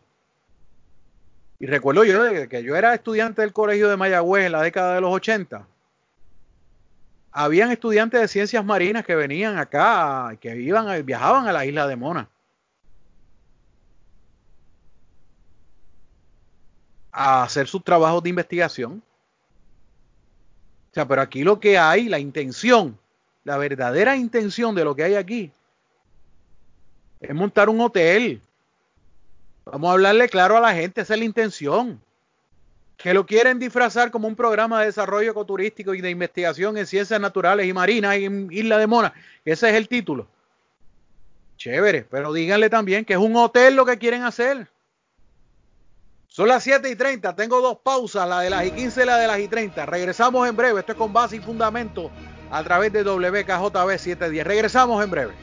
[1.60, 5.02] Y recuerdo yo que yo era estudiante del colegio de Mayagüez en la década de
[5.02, 5.68] los 80.
[7.34, 11.96] Habían estudiantes de ciencias marinas que venían acá, que iban, viajaban a la isla de
[11.96, 12.30] Mona.
[17.12, 19.04] A hacer sus trabajos de investigación.
[20.92, 22.98] O sea, pero aquí lo que hay, la intención,
[23.44, 25.52] la verdadera intención de lo que hay aquí,
[27.20, 28.42] es montar un hotel.
[29.66, 32.02] Vamos a hablarle claro a la gente, esa es la intención.
[33.02, 37.20] que lo quieren disfrazar como un programa de desarrollo ecoturístico y de investigación en ciencias
[37.20, 39.14] naturales y marinas en Isla de Mona.
[39.44, 40.28] Ese es el título.
[41.58, 44.68] Chévere, pero díganle también que es un hotel lo que quieren hacer.
[46.34, 49.18] Son las 7 y 30, tengo dos pausas, la de las y 15 y la
[49.18, 49.86] de las y 30.
[49.86, 52.10] Regresamos en breve, esto es con base y fundamento
[52.50, 54.48] a través de WKJB 710.
[54.48, 55.34] Regresamos en breve.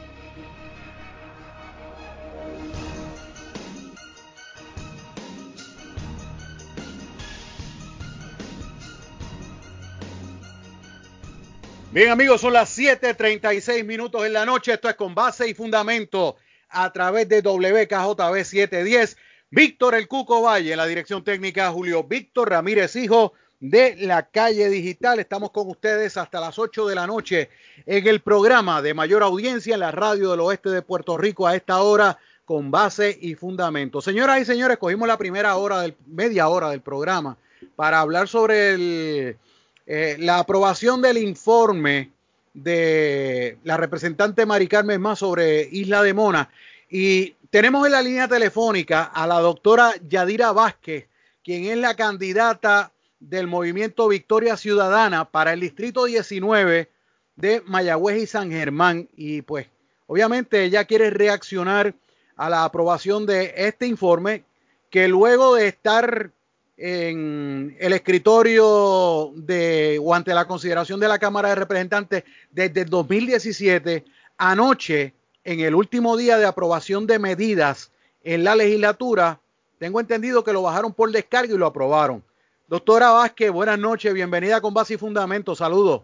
[11.91, 14.73] Bien amigos, son las 7.36 minutos en la noche.
[14.73, 16.37] Esto es con base y fundamento
[16.71, 19.19] a través de WKJB 710.
[19.51, 24.69] Víctor El Cuco Valle, en la dirección técnica Julio Víctor Ramírez Hijo de la calle
[24.69, 25.21] digital.
[25.21, 27.49] Estamos con ustedes hasta las 8 de la noche
[27.87, 31.57] en el programa de mayor audiencia en la radio del oeste de Puerto Rico a
[31.57, 34.03] esta hora con base y fundamento.
[34.03, 37.39] Señoras y señores, cogimos la primera hora del media hora del programa
[37.75, 39.39] para hablar sobre
[39.87, 42.11] eh, la aprobación del informe
[42.53, 46.51] de la representante Mari Carmen más sobre Isla de Mona.
[46.91, 51.09] Y tenemos en la línea telefónica a la doctora Yadira Vázquez,
[51.43, 56.91] quien es la candidata del movimiento Victoria Ciudadana para el distrito 19
[57.37, 59.09] de Mayagüez y San Germán.
[59.17, 59.67] Y pues,
[60.07, 61.95] obviamente ella quiere reaccionar
[62.37, 64.45] a la aprobación de este informe
[64.91, 66.31] que luego de estar
[66.77, 72.89] en el escritorio de o ante la consideración de la Cámara de Representantes desde el
[72.89, 74.05] 2017,
[74.37, 75.15] anoche,
[75.49, 77.91] en el último día de aprobación de medidas
[78.23, 79.41] en la legislatura,
[79.79, 82.23] tengo entendido que lo bajaron por descargo y lo aprobaron.
[82.67, 86.03] Doctora Vázquez, buenas noches, bienvenida con base y fundamento, saludos.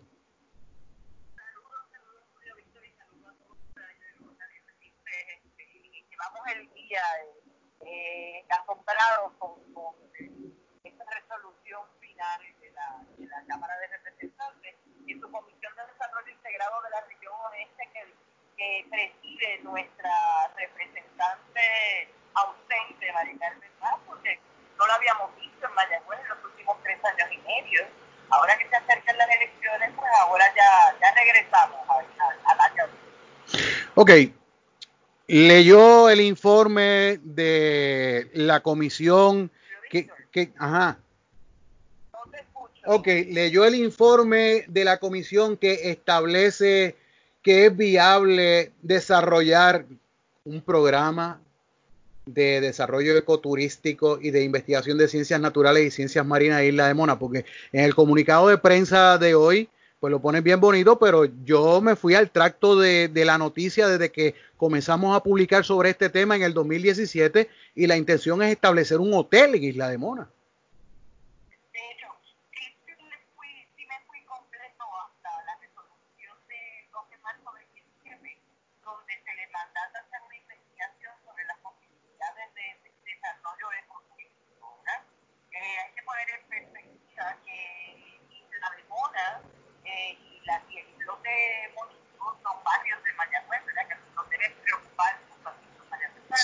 [1.36, 3.58] Saludos, saludos, Víctor, y saludos a todos
[6.08, 7.02] Llevamos el día
[7.84, 9.64] eh, asombrados con
[13.46, 14.74] Cámara de Representantes
[15.06, 18.23] y su Comisión de Desarrollo Integrado de la Región Oeste que,
[18.90, 20.10] preside nuestra
[20.56, 21.60] representante
[22.34, 23.70] ausente, María Carmen
[24.06, 24.38] porque
[24.78, 27.86] no lo habíamos visto en Mayagüez en los últimos tres años y medio.
[28.30, 31.80] Ahora que se acercan las elecciones, pues ahora ya, ya regresamos
[32.44, 32.84] al año.
[33.94, 34.10] Ok,
[35.26, 39.50] leyó el informe de la comisión
[39.90, 40.98] que, que ajá,
[42.86, 46.96] Ok, leyó el informe de la comisión que establece
[47.44, 49.84] que es viable desarrollar
[50.44, 51.40] un programa
[52.24, 56.94] de desarrollo ecoturístico y de investigación de ciencias naturales y ciencias marinas de Isla de
[56.94, 59.68] Mona, porque en el comunicado de prensa de hoy,
[60.00, 63.88] pues lo ponen bien bonito, pero yo me fui al tracto de, de, la noticia
[63.88, 68.52] desde que comenzamos a publicar sobre este tema en el 2017 y la intención es
[68.52, 70.30] establecer un hotel en Isla de Mona.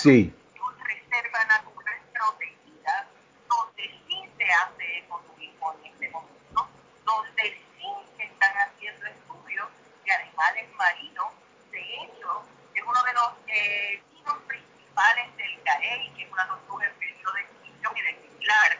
[0.01, 0.33] Sí.
[0.79, 3.07] Reserva natural protegida,
[3.47, 6.67] donde sí se hace ecoturismo en este momento,
[7.05, 7.85] donde sí
[8.17, 9.67] se están haciendo estudios
[10.03, 11.27] de animales marinos.
[11.69, 14.01] De hecho, es uno de los eh,
[14.47, 18.77] principales del CAREI, que es una tortuga en peligro de extinción y de similar.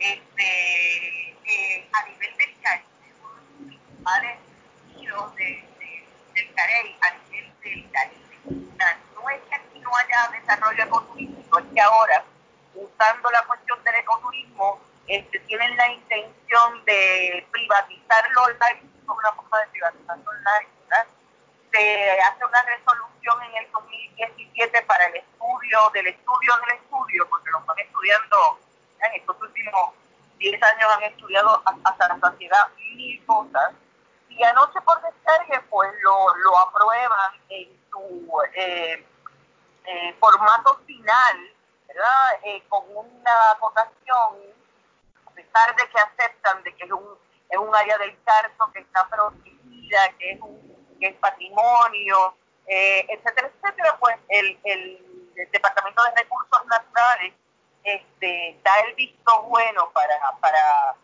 [0.00, 4.38] Este, eh, a nivel del CAREI, es uno de los principales
[4.88, 5.64] destinos de,
[6.34, 8.24] del CAREI, a nivel del CAREI.
[9.14, 12.24] No es que no haya desarrollo ecoturístico, es que ahora,
[12.74, 19.60] usando la cuestión del ecoturismo, este, tienen la intención de privatizar los lives, una forma
[19.60, 20.74] de privatizar los lives,
[21.72, 27.50] se hace una resolución en el 2017 para el estudio del estudio del estudio, porque
[27.50, 28.60] lo están estudiando
[29.00, 29.90] en estos últimos
[30.38, 33.72] 10 años estudiado hasta la saciedad mil cosas,
[34.28, 39.06] y anoche por descargue pues lo, lo aprueban en su eh,
[39.84, 41.52] eh, formato final,
[41.86, 42.38] ¿verdad?
[42.42, 44.54] Eh, con una votación,
[45.26, 48.80] a pesar de que aceptan de que es un, es un área del carso que
[48.80, 52.34] está protegida, que es, un, que es patrimonio,
[52.66, 55.00] eh, etcétera, etcétera, pues el, el,
[55.50, 57.34] Departamento de Recursos Naturales
[57.84, 60.94] este, da el visto bueno para, para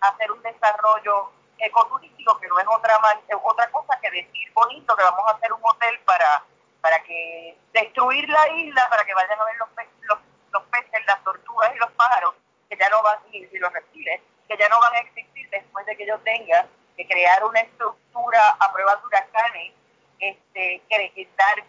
[0.00, 3.00] hacer un desarrollo ecoturístico que no es otra,
[3.42, 6.44] otra cosa que decir bonito que vamos a hacer un hotel para
[6.86, 9.68] para que destruir la isla, para que vayan a ver los,
[10.02, 10.18] los,
[10.52, 12.34] los peces, las tortugas y los pájaros,
[12.68, 15.96] que que ya no van, los reptiles, que ya no van a existir después de
[15.96, 16.64] que yo tenga
[16.96, 19.72] que crear una estructura a prueba de huracanes,
[20.20, 21.64] este, que dar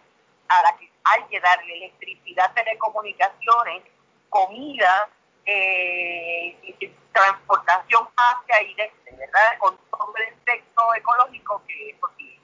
[0.50, 3.82] a la que hay que darle electricidad, telecomunicaciones,
[4.28, 5.08] comida,
[5.44, 9.58] eh, y transportación hacia y desde, ¿verdad?
[9.58, 12.40] Con todo el efecto ecológico que eso tiene.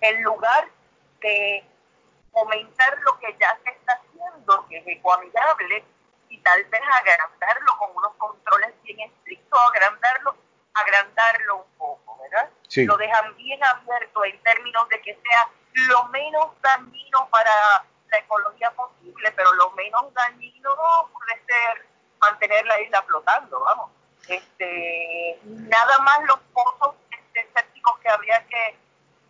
[0.00, 0.68] En lugar
[1.20, 1.64] de
[2.32, 5.84] fomentar lo que ya se está haciendo, que es ecoamigable,
[6.30, 10.36] y tal vez agrandarlo con unos controles bien estrictos, agrandarlo,
[10.74, 12.50] agrandarlo un poco, ¿verdad?
[12.76, 15.50] Lo dejan bien abierto en términos de que sea
[15.88, 20.70] lo menos dañino para la ecología posible, pero lo menos dañino
[21.12, 21.86] puede ser
[22.20, 23.90] mantener la isla flotando, vamos.
[24.28, 26.96] Este, nada más los pozos
[27.34, 28.76] escépticos que habría que,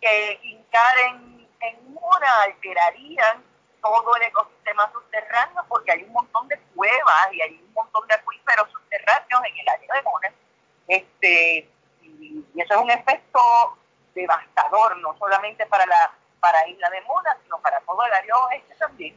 [0.01, 3.43] que hincar en, en una alterarían
[3.81, 8.15] todo el ecosistema subterráneo porque hay un montón de cuevas y hay un montón de
[8.15, 10.33] acuíferos subterráneos en el área de Mona.
[10.87, 11.69] Este,
[12.01, 13.39] y, eso es un efecto
[14.13, 18.75] devastador, no solamente para la para Isla de Mona, sino para todo el área oeste
[18.79, 19.15] también.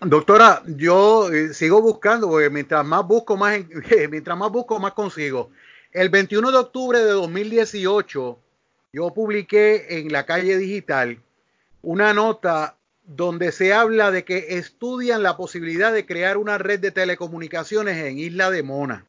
[0.00, 3.58] Doctora, yo eh, sigo buscando, porque mientras más busco, más,
[4.10, 5.50] mientras más busco, más consigo.
[5.92, 8.38] El 21 de octubre de 2018,
[8.92, 11.20] yo publiqué en la calle digital
[11.82, 16.90] una nota donde se habla de que estudian la posibilidad de crear una red de
[16.90, 19.04] telecomunicaciones en Isla de Mona.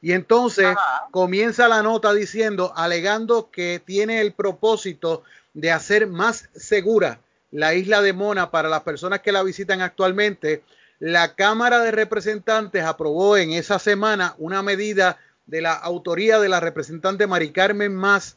[0.00, 0.76] Y entonces
[1.10, 5.24] comienza la nota diciendo, alegando que tiene el propósito
[5.54, 7.20] de hacer más segura
[7.50, 10.62] la isla de Mona para las personas que la visitan actualmente.
[10.98, 16.60] La Cámara de Representantes aprobó en esa semana una medida de la autoría de la
[16.60, 18.36] representante Mari Carmen Más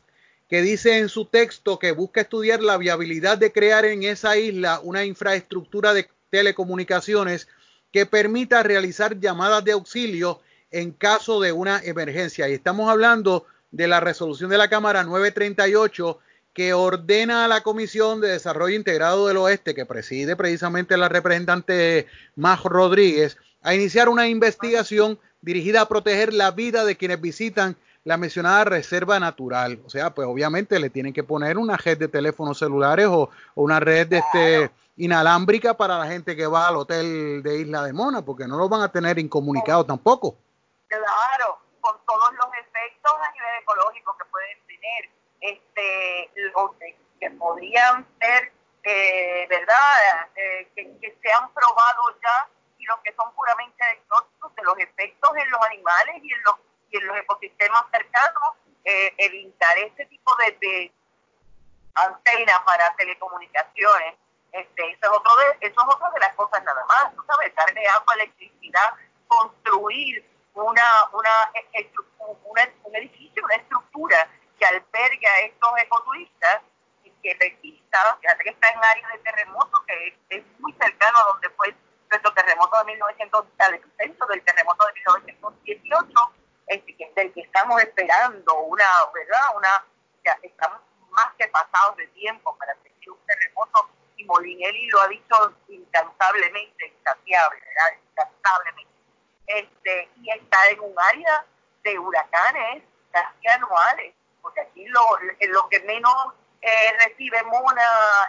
[0.52, 4.82] que dice en su texto que busca estudiar la viabilidad de crear en esa isla
[4.84, 7.48] una infraestructura de telecomunicaciones
[7.92, 12.50] que permita realizar llamadas de auxilio en caso de una emergencia.
[12.50, 16.20] Y estamos hablando de la resolución de la Cámara 938
[16.54, 22.08] que ordena a la Comisión de Desarrollo Integrado del Oeste, que preside precisamente la representante
[22.36, 28.18] Majo Rodríguez, a iniciar una investigación dirigida a proteger la vida de quienes visitan la
[28.18, 29.80] mencionada reserva natural.
[29.86, 33.80] O sea, pues obviamente le tienen que poner una red de teléfonos celulares o, una
[33.80, 38.24] red de este inalámbrica para la gente que va al hotel de Isla de Mona,
[38.24, 40.36] porque no lo van a tener incomunicado tampoco.
[40.88, 45.10] Claro, con todos los efectos a nivel ecológico que pueden tener,
[45.42, 46.72] este, los
[47.20, 48.52] que podrían ser,
[48.84, 50.30] eh, ¿verdad?
[50.36, 55.32] Eh, que, se han probado ya y los que son puramente exóticos de los efectos
[55.38, 56.56] en los animales y en los
[56.90, 60.92] y en los ecosistemas cercanos eh, evitar este tipo de, de
[61.96, 64.16] antenas para telecomunicaciones.
[64.52, 67.56] Este, eso, es otro de, eso es otra de las cosas nada más, tú sabes,
[67.56, 68.94] darle agua, electricidad,
[69.28, 70.84] construir una,
[71.14, 71.52] una,
[72.84, 74.30] un edificio, una estructura
[74.62, 76.62] que albergue a estos ecoturistas
[77.04, 81.32] y que resista, fíjate que está en área de terremoto, que es, muy cercano a
[81.32, 81.76] donde fue
[82.12, 86.34] nuestro terremoto de 1900, el centro del terremoto de 1918,
[87.16, 88.86] del que estamos esperando una,
[89.16, 89.42] ¿verdad?
[89.56, 89.86] Una,
[90.44, 95.56] estamos más que pasados de tiempo para tener un terremoto y Molinelli lo ha dicho
[95.70, 98.00] incansablemente, insaciable, ¿verdad?
[98.12, 98.92] Incansablemente.
[99.48, 101.46] Este, y está en un área
[101.84, 105.02] de huracanes casi anuales, porque aquí lo,
[105.54, 106.14] lo que menos
[106.62, 107.82] eh, recibe Mona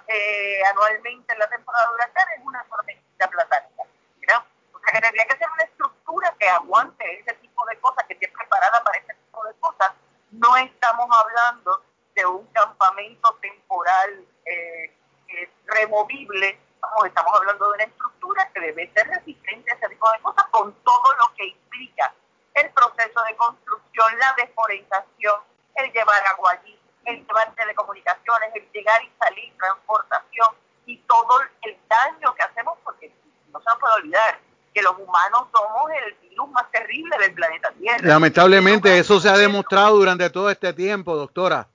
[0.09, 3.83] eh, anualmente en la temporada de huracanes es una tormenta platánica,
[4.21, 4.45] ¿verdad?
[4.73, 8.15] O sea que tendría que ser una estructura que aguante ese tipo de cosas, que
[8.15, 9.93] esté preparada para ese tipo de cosas.
[10.31, 11.83] No estamos hablando
[12.15, 14.95] de un campamento temporal eh,
[15.29, 20.11] eh, removible, Vamos, estamos hablando de una estructura que debe ser resistente a ese tipo
[20.11, 22.13] de cosas con todo lo que implica
[22.55, 25.41] el proceso de construcción, la deforestación,
[25.77, 30.49] el llevar agua allí, el llevar telecomunicaciones, el llegar y salir, transportación
[30.87, 33.13] y todo el daño que hacemos, porque
[33.53, 34.39] no se nos puede olvidar,
[34.75, 37.99] que los humanos somos el virus más terrible del planeta Tierra.
[38.03, 41.69] Lamentablemente eso se ha demostrado durante todo este tiempo, doctora.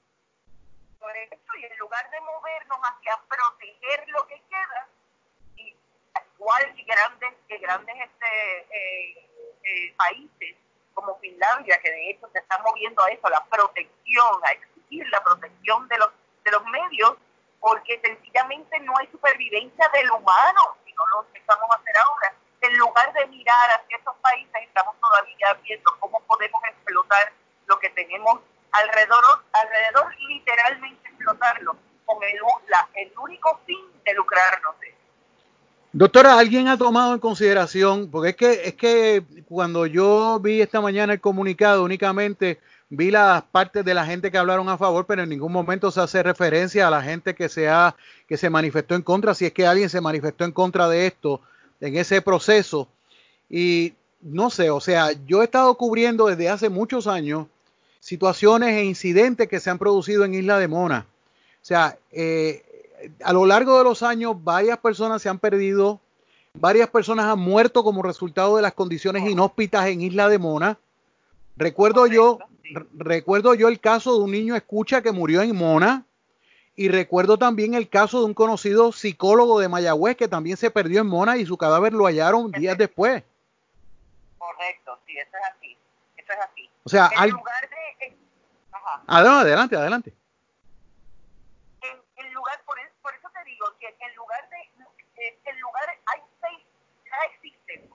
[1.00, 4.88] Por eso, y en lugar de movernos hacia proteger lo que queda,
[5.58, 5.76] y
[6.40, 9.30] igual que grandes, que grandes este, eh,
[9.64, 10.56] eh, países
[10.98, 15.08] como Finlandia, que de hecho se están moviendo a eso, a la protección, a exigir
[15.10, 16.10] la protección de los,
[16.44, 17.14] de los medios,
[17.60, 22.78] porque sencillamente no hay supervivencia del humano, si no lo empezamos a hacer ahora en
[22.78, 27.32] lugar de mirar hacia esos países, estamos todavía viendo cómo podemos explotar
[27.68, 28.40] lo que tenemos
[28.72, 31.76] alrededor, alrededor literalmente explotarlo,
[32.06, 32.40] con el,
[32.96, 34.76] el único fin de lucrarnos.
[35.98, 40.80] Doctora, ¿alguien ha tomado en consideración, porque es que, es que cuando yo vi esta
[40.80, 45.24] mañana el comunicado, únicamente vi las partes de la gente que hablaron a favor, pero
[45.24, 47.96] en ningún momento se hace referencia a la gente que se, ha,
[48.28, 51.42] que se manifestó en contra, si es que alguien se manifestó en contra de esto
[51.82, 52.88] en ese proceso.
[53.50, 57.48] Y no sé, o sea, yo he estado cubriendo desde hace muchos años
[58.02, 61.08] situaciones e incidentes que se han producido en Isla de Mona.
[61.60, 62.67] O sea, eh,
[63.24, 66.00] a lo largo de los años varias personas se han perdido,
[66.54, 70.78] varias personas han muerto como resultado de las condiciones inhóspitas en Isla de Mona.
[71.56, 72.40] Recuerdo yo,
[72.94, 76.06] recuerdo yo el caso de un niño escucha que murió en Mona
[76.76, 81.02] y recuerdo también el caso de un conocido psicólogo de Mayagüez que también se perdió
[81.02, 83.24] en Mona y su cadáver lo hallaron días después.
[84.38, 85.78] Correcto, sí, eso es así.
[86.16, 86.70] Eso es así.
[86.84, 88.16] O sea, en lugar de...
[88.72, 89.02] Ajá.
[89.08, 90.14] Adelante, adelante.
[91.82, 94.58] En, lugar, por, eso te digo que en lugar de...
[95.46, 96.64] En lugar, hay seis,
[97.06, 97.90] ya existen,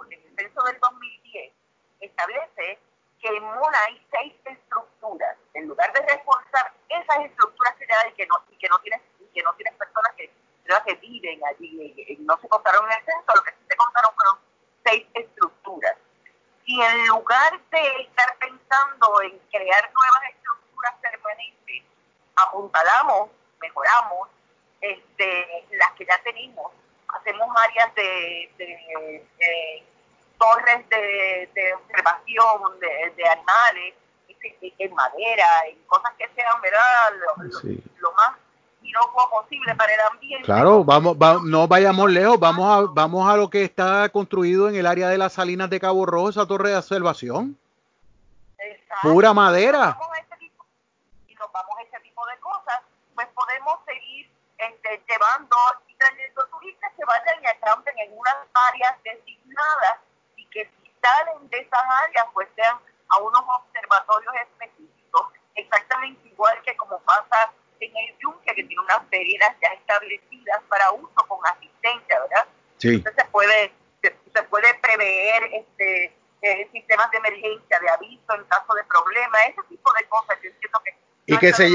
[0.65, 1.53] del 2010
[2.01, 2.79] establece
[3.21, 5.37] que en Mona hay seis estructuras.
[5.55, 9.01] En lugar de reforzar esas estructuras ya hay que no, y que no tienes,
[9.33, 10.31] que no tienes personas que,
[10.87, 14.15] que viven allí, y, no se contaron en el censo, lo que sí se contaron
[14.15, 14.39] fueron
[14.85, 15.97] seis estructuras.
[16.65, 21.83] Y en lugar de estar pensando en crear nuevas estructuras permanentes,
[22.37, 24.29] apuntalamos, mejoramos
[24.81, 26.73] este, las que ya tenemos.
[27.09, 29.87] Hacemos áreas de, de,
[30.43, 33.95] torres de, observación de, animales
[34.79, 37.13] en madera, en cosas que sean, ¿verdad?
[37.99, 38.33] lo más
[38.83, 40.45] inocuo posible para el ambiente.
[40.45, 44.87] Claro, vamos, no vayamos lejos, vamos a, vamos a lo que está construido en el
[44.87, 47.57] área de las salinas de Cabo Rojo, esa torre de observación.
[49.03, 49.97] Pura madera.
[51.29, 52.81] Y nos vamos a ese tipo de cosas,
[53.15, 54.29] pues podemos seguir
[54.59, 60.12] este, llevando y trayendo turistas que vayan y acampen en unas áreas designadas y
[60.53, 62.77] que si salen de esas áreas, pues sean
[63.09, 69.07] a unos observatorios específicos, exactamente igual que como pasa en el yunque, que tiene unas
[69.09, 72.47] feridas ya establecidas para uso con asistencia, ¿verdad?
[72.79, 72.95] Sí.
[72.95, 73.73] Entonces se puede,
[74.03, 79.63] se, puede prever este eh, sistemas de emergencia, de aviso en caso de problema, ese
[79.69, 80.39] tipo de cosas.
[80.43, 80.97] Yo entiendo que
[81.27, 81.69] y que se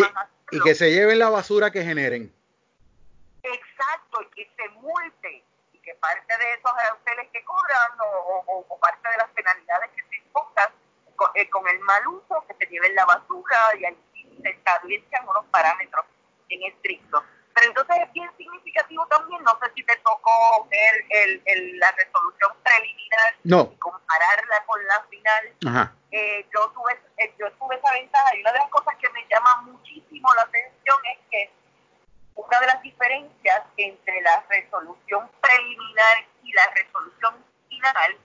[0.52, 2.34] y que se lleven la basura que generen.
[3.44, 5.44] Exacto, y que se multe
[5.88, 10.16] que parte de esos hoteles que cobran o, o, parte de las penalidades que se
[10.18, 10.70] impongan
[11.16, 13.98] con, eh, con, el mal uso, que se lleven la basura y ahí
[14.44, 16.06] se establezcan unos parámetros
[16.50, 17.24] en estrictos.
[17.54, 21.90] Pero entonces es bien significativo también, no sé si te tocó ver el, el, la
[21.94, 25.88] resolución preliminar y compararla con la final.
[26.12, 29.26] Eh, yo, tuve, eh, yo tuve esa ventaja y una de las cosas que me
[29.30, 31.52] llama muchísimo la atención es que
[32.38, 38.18] una de las diferencias entre la resolución preliminar y la resolución final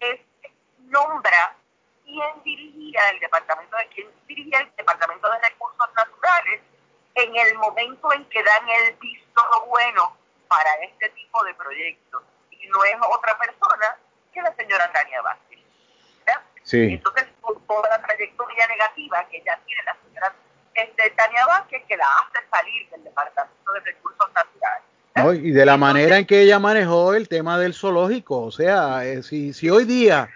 [0.00, 1.54] es que nombra
[2.04, 6.62] quién dirigía el departamento de quién dirigía el departamento de recursos naturales
[7.14, 10.16] en el momento en que dan el visto bueno
[10.48, 13.98] para este tipo de proyectos y no es otra persona
[14.32, 15.58] que la señora Tania Vázquez
[16.62, 16.94] sí.
[16.94, 20.07] entonces por toda la trayectoria negativa que ya tiene la señora
[20.82, 25.44] este, Tania Vázquez que la hace salir del departamento de recursos naturales.
[25.44, 29.24] Y de la manera en que ella manejó el tema del zoológico o sea eh,
[29.24, 30.30] si, si hoy día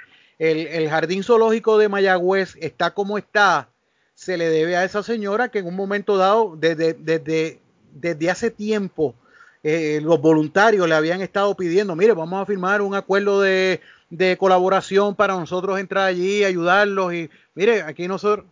[0.51, 3.68] el, jardín zoológico de Mayagüez está como está,
[4.14, 7.61] se le debe a esa señora que en un momento dado, desde, desde,
[7.93, 9.14] desde hace tiempo,
[9.62, 13.80] eh, los voluntarios le habían estado pidiendo, mire, vamos a firmar un acuerdo de,
[14.11, 18.45] de colaboración para nosotros entrar allí, ayudarlos y mire, aquí nosotros,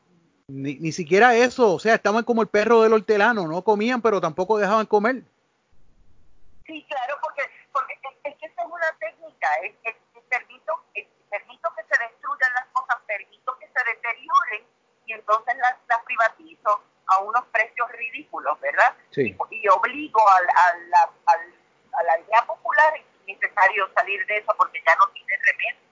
[0.51, 4.21] ni, ni, siquiera eso, o sea, estaban como el perro del hortelano, no comían, pero
[4.21, 5.23] tampoco dejaban comer.
[6.67, 7.43] Sí, claro, porque,
[7.73, 7.95] porque
[8.25, 9.95] es, que esa es una técnica, es, es,
[10.29, 10.73] permito,
[11.31, 14.67] permito que se destruyan las cosas, permito que se deterioren
[15.07, 18.95] y entonces las, las privatizo a unos precios ridículos, ¿verdad?
[19.11, 19.37] Sí.
[19.51, 24.81] Y, obligo a, a, la, a, la idea popular, es necesario salir de eso porque
[24.87, 25.90] ya no tiene remedio.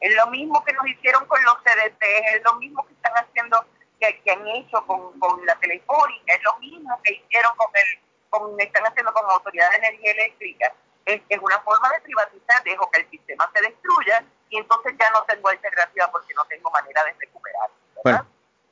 [0.00, 3.64] Es lo mismo que nos hicieron con los CDT, es lo mismo que están haciendo,
[4.00, 8.00] que, que han hecho con, con la telefónica, es lo mismo que hicieron con el,
[8.28, 10.74] con, están haciendo con la Autoridad de Energía Eléctrica
[11.06, 15.22] es, una forma de privatizar, dejo que el sistema se destruya y entonces ya no
[15.24, 18.24] tengo alternativa porque no tengo manera de recuperar.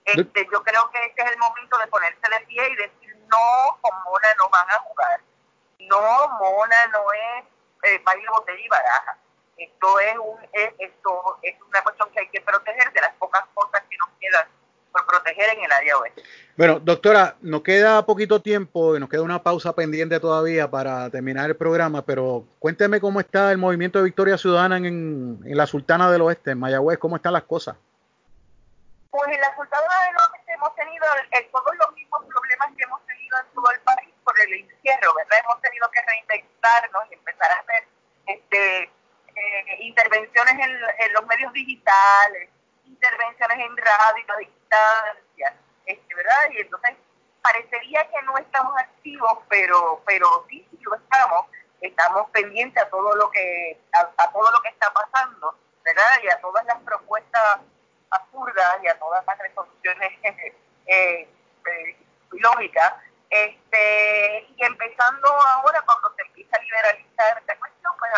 [0.04, 3.78] este, yo creo que este es el momento de ponerse de pie y decir, no,
[3.80, 5.20] con Mona no van a jugar.
[5.80, 7.44] No, Mona no es
[7.82, 9.18] eh, baile, botella y baraja.
[9.62, 10.38] Esto es, un,
[10.78, 14.48] esto es una cuestión que hay que proteger de las pocas cosas que nos quedan
[14.90, 16.12] por proteger en el área Mayagüez.
[16.56, 21.48] Bueno, doctora, nos queda poquito tiempo y nos queda una pausa pendiente todavía para terminar
[21.48, 26.22] el programa, pero cuénteme cómo está el movimiento de Victoria Ciudadana en, la Sultana del
[26.22, 27.76] Oeste, en Mayagüez, cómo están las cosas.
[29.10, 31.06] Pues en la Sultana del Oeste hemos tenido
[31.52, 35.38] todos los mismos problemas que hemos tenido en todo el país por el encierro, ¿verdad?
[35.44, 37.88] Hemos tenido que reinventarnos y empezar a hacer
[38.26, 38.90] este,
[39.42, 42.48] eh, intervenciones en, los medios digitales,
[42.86, 46.50] intervenciones en radio, a distancia, este, ¿verdad?
[46.52, 46.94] Y entonces
[47.42, 51.46] parecería que no estamos activos, pero pero sí, sí lo estamos,
[51.80, 56.20] estamos pendientes a todo lo que a, todo lo que está pasando, ¿verdad?
[56.22, 57.58] Y a todas las propuestas
[58.10, 60.12] absurdas y a todas las resoluciones
[60.86, 61.28] eh,
[61.66, 61.96] eh,
[62.30, 62.94] lógicas,
[63.28, 68.12] este, y empezando ahora cuando se empieza a liberalizar esta cuestión, pues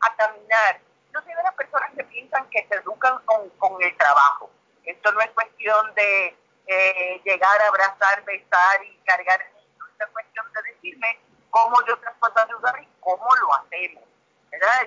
[0.00, 0.80] a, caminar.
[1.12, 4.50] Yo soy de las personas que piensan que se educan con, con el trabajo.
[4.84, 6.36] Esto no es cuestión de
[6.66, 9.40] eh, llegar a abrazar, besar y cargar.
[9.40, 11.18] Esto es cuestión de decirme
[11.50, 14.04] cómo yo puedo ayudar y cómo lo hacemos.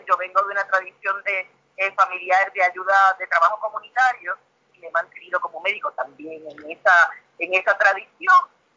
[0.08, 4.38] Yo vengo de una tradición de eh, familiar de ayuda de trabajo comunitario
[4.74, 7.10] y me he mantenido como médico también en esa,
[7.40, 8.36] en esa tradición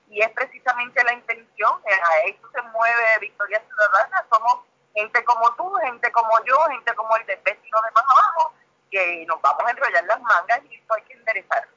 [0.09, 4.61] y es precisamente la intención, eh, a esto se mueve Victoria Ciudadana, somos
[4.97, 8.53] gente como tú, gente como yo, gente como el de vecino de más abajo,
[8.91, 11.69] que nos vamos a enrollar las mangas y esto hay que enderezar.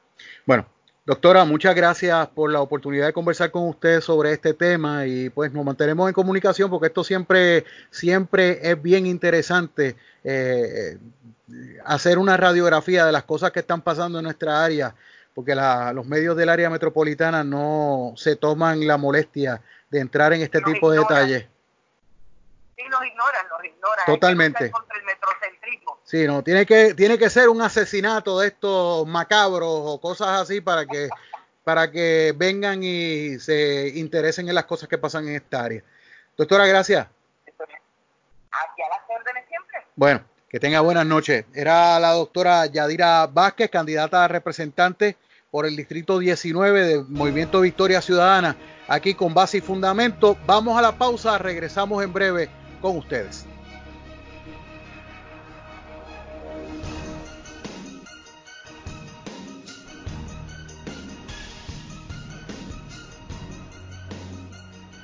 [0.46, 0.66] Bueno,
[1.06, 5.52] doctora, muchas gracias por la oportunidad de conversar con usted sobre este tema y pues
[5.52, 10.98] nos mantenemos en comunicación porque esto siempre, siempre es bien interesante eh,
[11.86, 14.96] hacer una radiografía de las cosas que están pasando en nuestra área
[15.34, 20.62] porque los medios del área metropolitana no se toman la molestia de entrar en este
[20.62, 21.48] tipo de detalles
[22.80, 24.06] sí nos ignoran, nos ignoran.
[24.06, 24.72] Totalmente.
[24.72, 26.00] contra el metrocentrismo.
[26.04, 30.62] Sí, no, tiene que, tiene que ser un asesinato de estos macabros o cosas así
[30.62, 31.10] para que,
[31.64, 35.84] para que vengan y se interesen en las cosas que pasan en esta área.
[36.38, 37.06] Doctora, gracias.
[37.06, 39.86] Aquí a las órdenes siempre.
[39.96, 41.46] Bueno, que tenga buenas noches.
[41.54, 45.18] Era la doctora Yadira Vázquez, candidata a representante
[45.52, 48.56] por el distrito 19 del Movimiento Victoria Ciudadana,
[48.88, 50.38] aquí con base y fundamento.
[50.46, 52.50] Vamos a la pausa, regresamos en breve
[52.82, 53.46] con ustedes.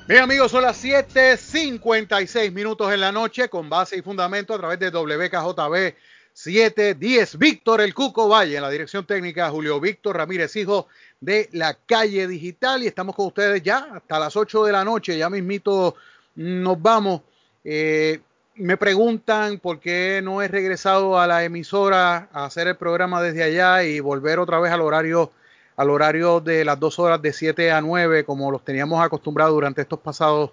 [0.07, 4.77] Bien amigos, son las 7.56 minutos en la noche con base y fundamento a través
[4.77, 5.95] de WKJB
[6.31, 7.39] 710.
[7.39, 12.27] Víctor El Cuco Valle en la dirección técnica, Julio Víctor Ramírez, hijo de la calle
[12.27, 15.95] digital y estamos con ustedes ya hasta las 8 de la noche, ya mismito
[16.35, 17.21] nos vamos
[17.65, 18.21] eh,
[18.55, 23.43] me preguntan por qué no he regresado a la emisora a hacer el programa desde
[23.43, 25.31] allá y volver otra vez al horario
[25.75, 29.81] al horario de las dos horas de 7 a 9 como los teníamos acostumbrados durante
[29.81, 30.51] estos pasados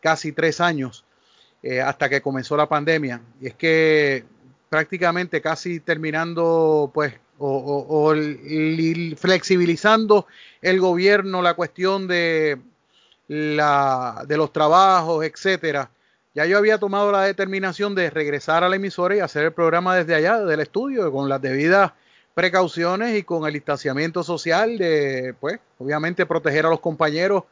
[0.00, 1.04] casi tres años
[1.62, 3.20] eh, hasta que comenzó la pandemia.
[3.40, 4.24] Y es que
[4.70, 8.14] prácticamente casi terminando pues o, o
[9.16, 10.26] flexibilizando
[10.62, 12.58] el gobierno la cuestión de
[13.28, 15.90] la de los trabajos etcétera
[16.34, 19.96] ya yo había tomado la determinación de regresar a la emisora y hacer el programa
[19.96, 21.92] desde allá, del estudio, con las debidas
[22.34, 27.44] precauciones y con el distanciamiento social de, pues, obviamente proteger a los compañeros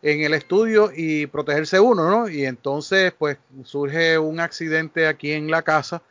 [0.00, 2.28] en el estudio y protegerse uno, ¿no?
[2.28, 6.02] Y entonces, pues, surge un accidente aquí en la casa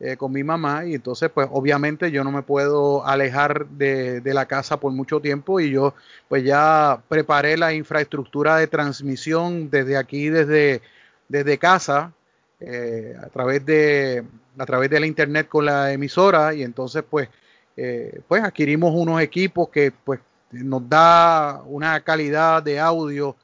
[0.00, 4.34] eh, con mi mamá y entonces, pues, obviamente yo no me puedo alejar de, de
[4.34, 5.94] la casa por mucho tiempo y yo,
[6.28, 10.80] pues, ya preparé la infraestructura de transmisión desde aquí, desde
[11.28, 12.12] desde casa
[12.60, 14.24] eh, a través de
[14.58, 17.28] a través de la internet con la emisora y entonces pues
[17.76, 20.20] eh, pues adquirimos unos equipos que pues
[20.50, 23.36] nos da una calidad de audio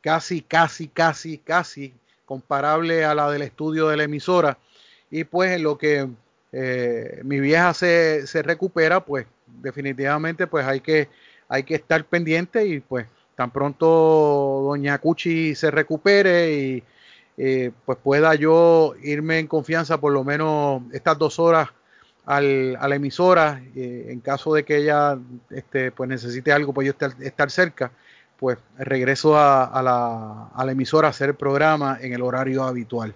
[0.00, 4.58] casi casi casi casi comparable a la del estudio de la emisora.
[5.10, 6.08] Y pues en lo que
[6.52, 11.08] eh, mi vieja se, se recupera pues definitivamente pues hay que
[11.48, 16.82] hay que estar pendiente y pues tan pronto doña Cuchi se recupere y
[17.36, 21.68] eh, pues pueda yo irme en confianza por lo menos estas dos horas
[22.26, 25.18] al, a la emisora, eh, en caso de que ella
[25.50, 27.92] este, pues necesite algo, pues yo estar, estar cerca,
[28.38, 33.14] pues regreso a, la, a la emisora a hacer el programa en el horario habitual.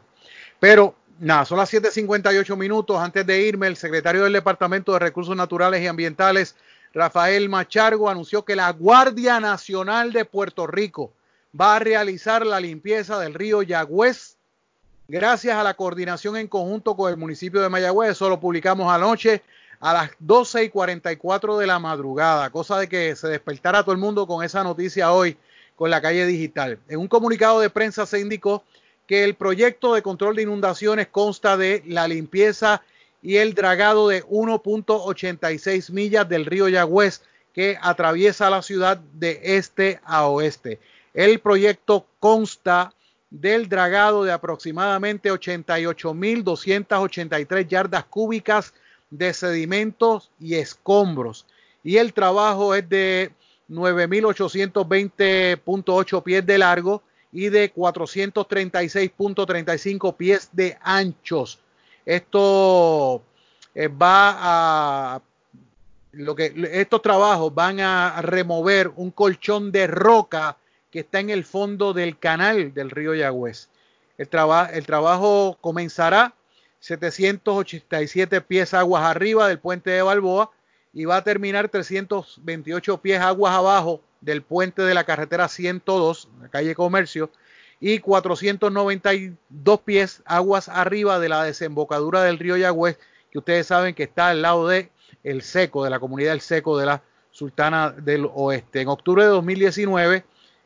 [0.61, 2.99] Pero nada, son las 7.58 minutos.
[2.99, 6.57] Antes de irme, el secretario del Departamento de Recursos Naturales y Ambientales,
[6.93, 11.12] Rafael Machargo, anunció que la Guardia Nacional de Puerto Rico
[11.59, 14.37] va a realizar la limpieza del río Yagüez
[15.09, 18.13] gracias a la coordinación en conjunto con el municipio de Mayagüez.
[18.13, 19.43] Eso lo publicamos anoche
[19.81, 23.99] a las 12 y 44 de la madrugada, cosa de que se despertara todo el
[23.99, 25.37] mundo con esa noticia hoy
[25.77, 26.79] con la calle digital.
[26.89, 28.65] En un comunicado de prensa se indicó
[29.07, 32.83] que el proyecto de control de inundaciones consta de la limpieza
[33.23, 37.23] y el dragado de 1.86 millas del río Yagüez
[37.55, 40.79] que atraviesa la ciudad de este a oeste.
[41.19, 42.95] El proyecto consta
[43.29, 48.73] del dragado de aproximadamente 88.283 yardas cúbicas
[49.11, 51.45] de sedimentos y escombros.
[51.83, 53.33] Y el trabajo es de
[53.69, 57.03] 9.820.8 pies de largo
[57.33, 61.59] y de 436.35 pies de anchos.
[62.07, 63.25] Esto
[63.75, 65.23] eh, va a
[66.12, 70.57] lo que estos trabajos van a remover un colchón de roca
[70.99, 73.69] que está en el fondo del canal del río Yagüez.
[74.19, 74.29] El,
[74.73, 76.35] el trabajo comenzará
[76.81, 80.51] 787 pies aguas arriba del puente de Balboa
[80.93, 86.49] y va a terminar 328 pies aguas abajo del puente de la carretera 102, la
[86.49, 87.31] calle Comercio,
[87.79, 92.99] y 492 pies aguas arriba de la desembocadura del río Yagüez,
[93.31, 94.91] que ustedes saben que está al lado de
[95.23, 98.81] el Seco, de la comunidad del Seco de la Sultana del Oeste.
[98.81, 100.25] En octubre de 2019,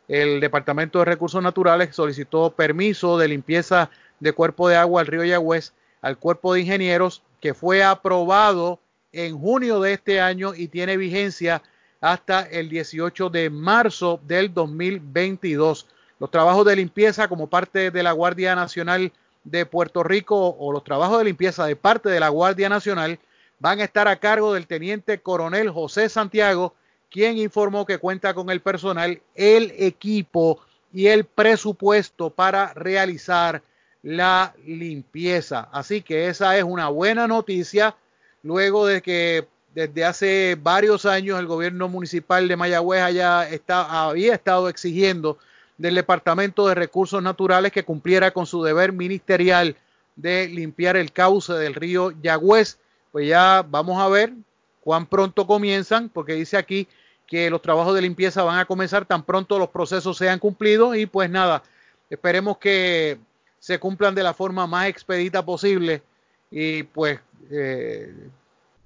[0.09, 3.91] el Departamento de Recursos Naturales solicitó permiso de limpieza
[4.21, 5.73] de cuerpo de agua al río Yagüez
[6.03, 8.81] al cuerpo de ingenieros que fue aprobado
[9.13, 11.63] en junio de este año y tiene vigencia
[12.01, 15.87] hasta el 18 de marzo del 2022.
[16.19, 19.13] Los trabajos de limpieza como parte de la Guardia Nacional
[19.45, 23.19] de Puerto Rico o los trabajos de limpieza de parte de la Guardia Nacional
[23.59, 26.75] van a estar a cargo del teniente coronel José Santiago,
[27.13, 30.61] quien informó que cuenta con el personal, el equipo
[30.93, 33.63] y el presupuesto para realizar
[34.03, 35.69] la limpieza.
[35.73, 37.95] Así que esa es una buena noticia
[38.43, 44.69] luego de que desde hace varios años el gobierno municipal de Mayagüez haya había estado
[44.69, 45.39] exigiendo
[45.77, 49.77] del Departamento de Recursos Naturales que cumpliera con su deber ministerial
[50.17, 52.79] de limpiar el cauce del río Yagüez.
[53.13, 54.33] Pues ya vamos a ver
[54.81, 56.89] cuán pronto comienzan, porque dice aquí
[57.33, 61.07] que los trabajos de limpieza van a comenzar tan pronto los procesos sean cumplidos y
[61.07, 61.63] pues nada,
[62.11, 63.17] esperemos que
[63.59, 66.03] se cumplan de la forma más expedita posible
[66.51, 67.19] y pues
[67.51, 68.13] eh,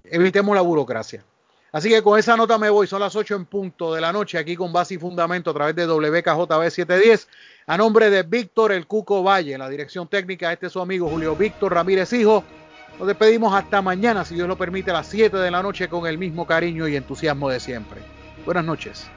[0.04, 1.24] evitemos la burocracia.
[1.72, 4.38] Así que con esa nota me voy, son las 8 en punto de la noche
[4.38, 7.26] aquí con base y fundamento a través de WKJB 710.
[7.66, 11.34] A nombre de Víctor El Cuco Valle, la dirección técnica, este es su amigo Julio
[11.34, 12.44] Víctor Ramírez Hijo.
[12.96, 16.06] Nos despedimos hasta mañana, si Dios lo permite, a las 7 de la noche con
[16.06, 18.15] el mismo cariño y entusiasmo de siempre.
[18.46, 19.15] Buenas noches.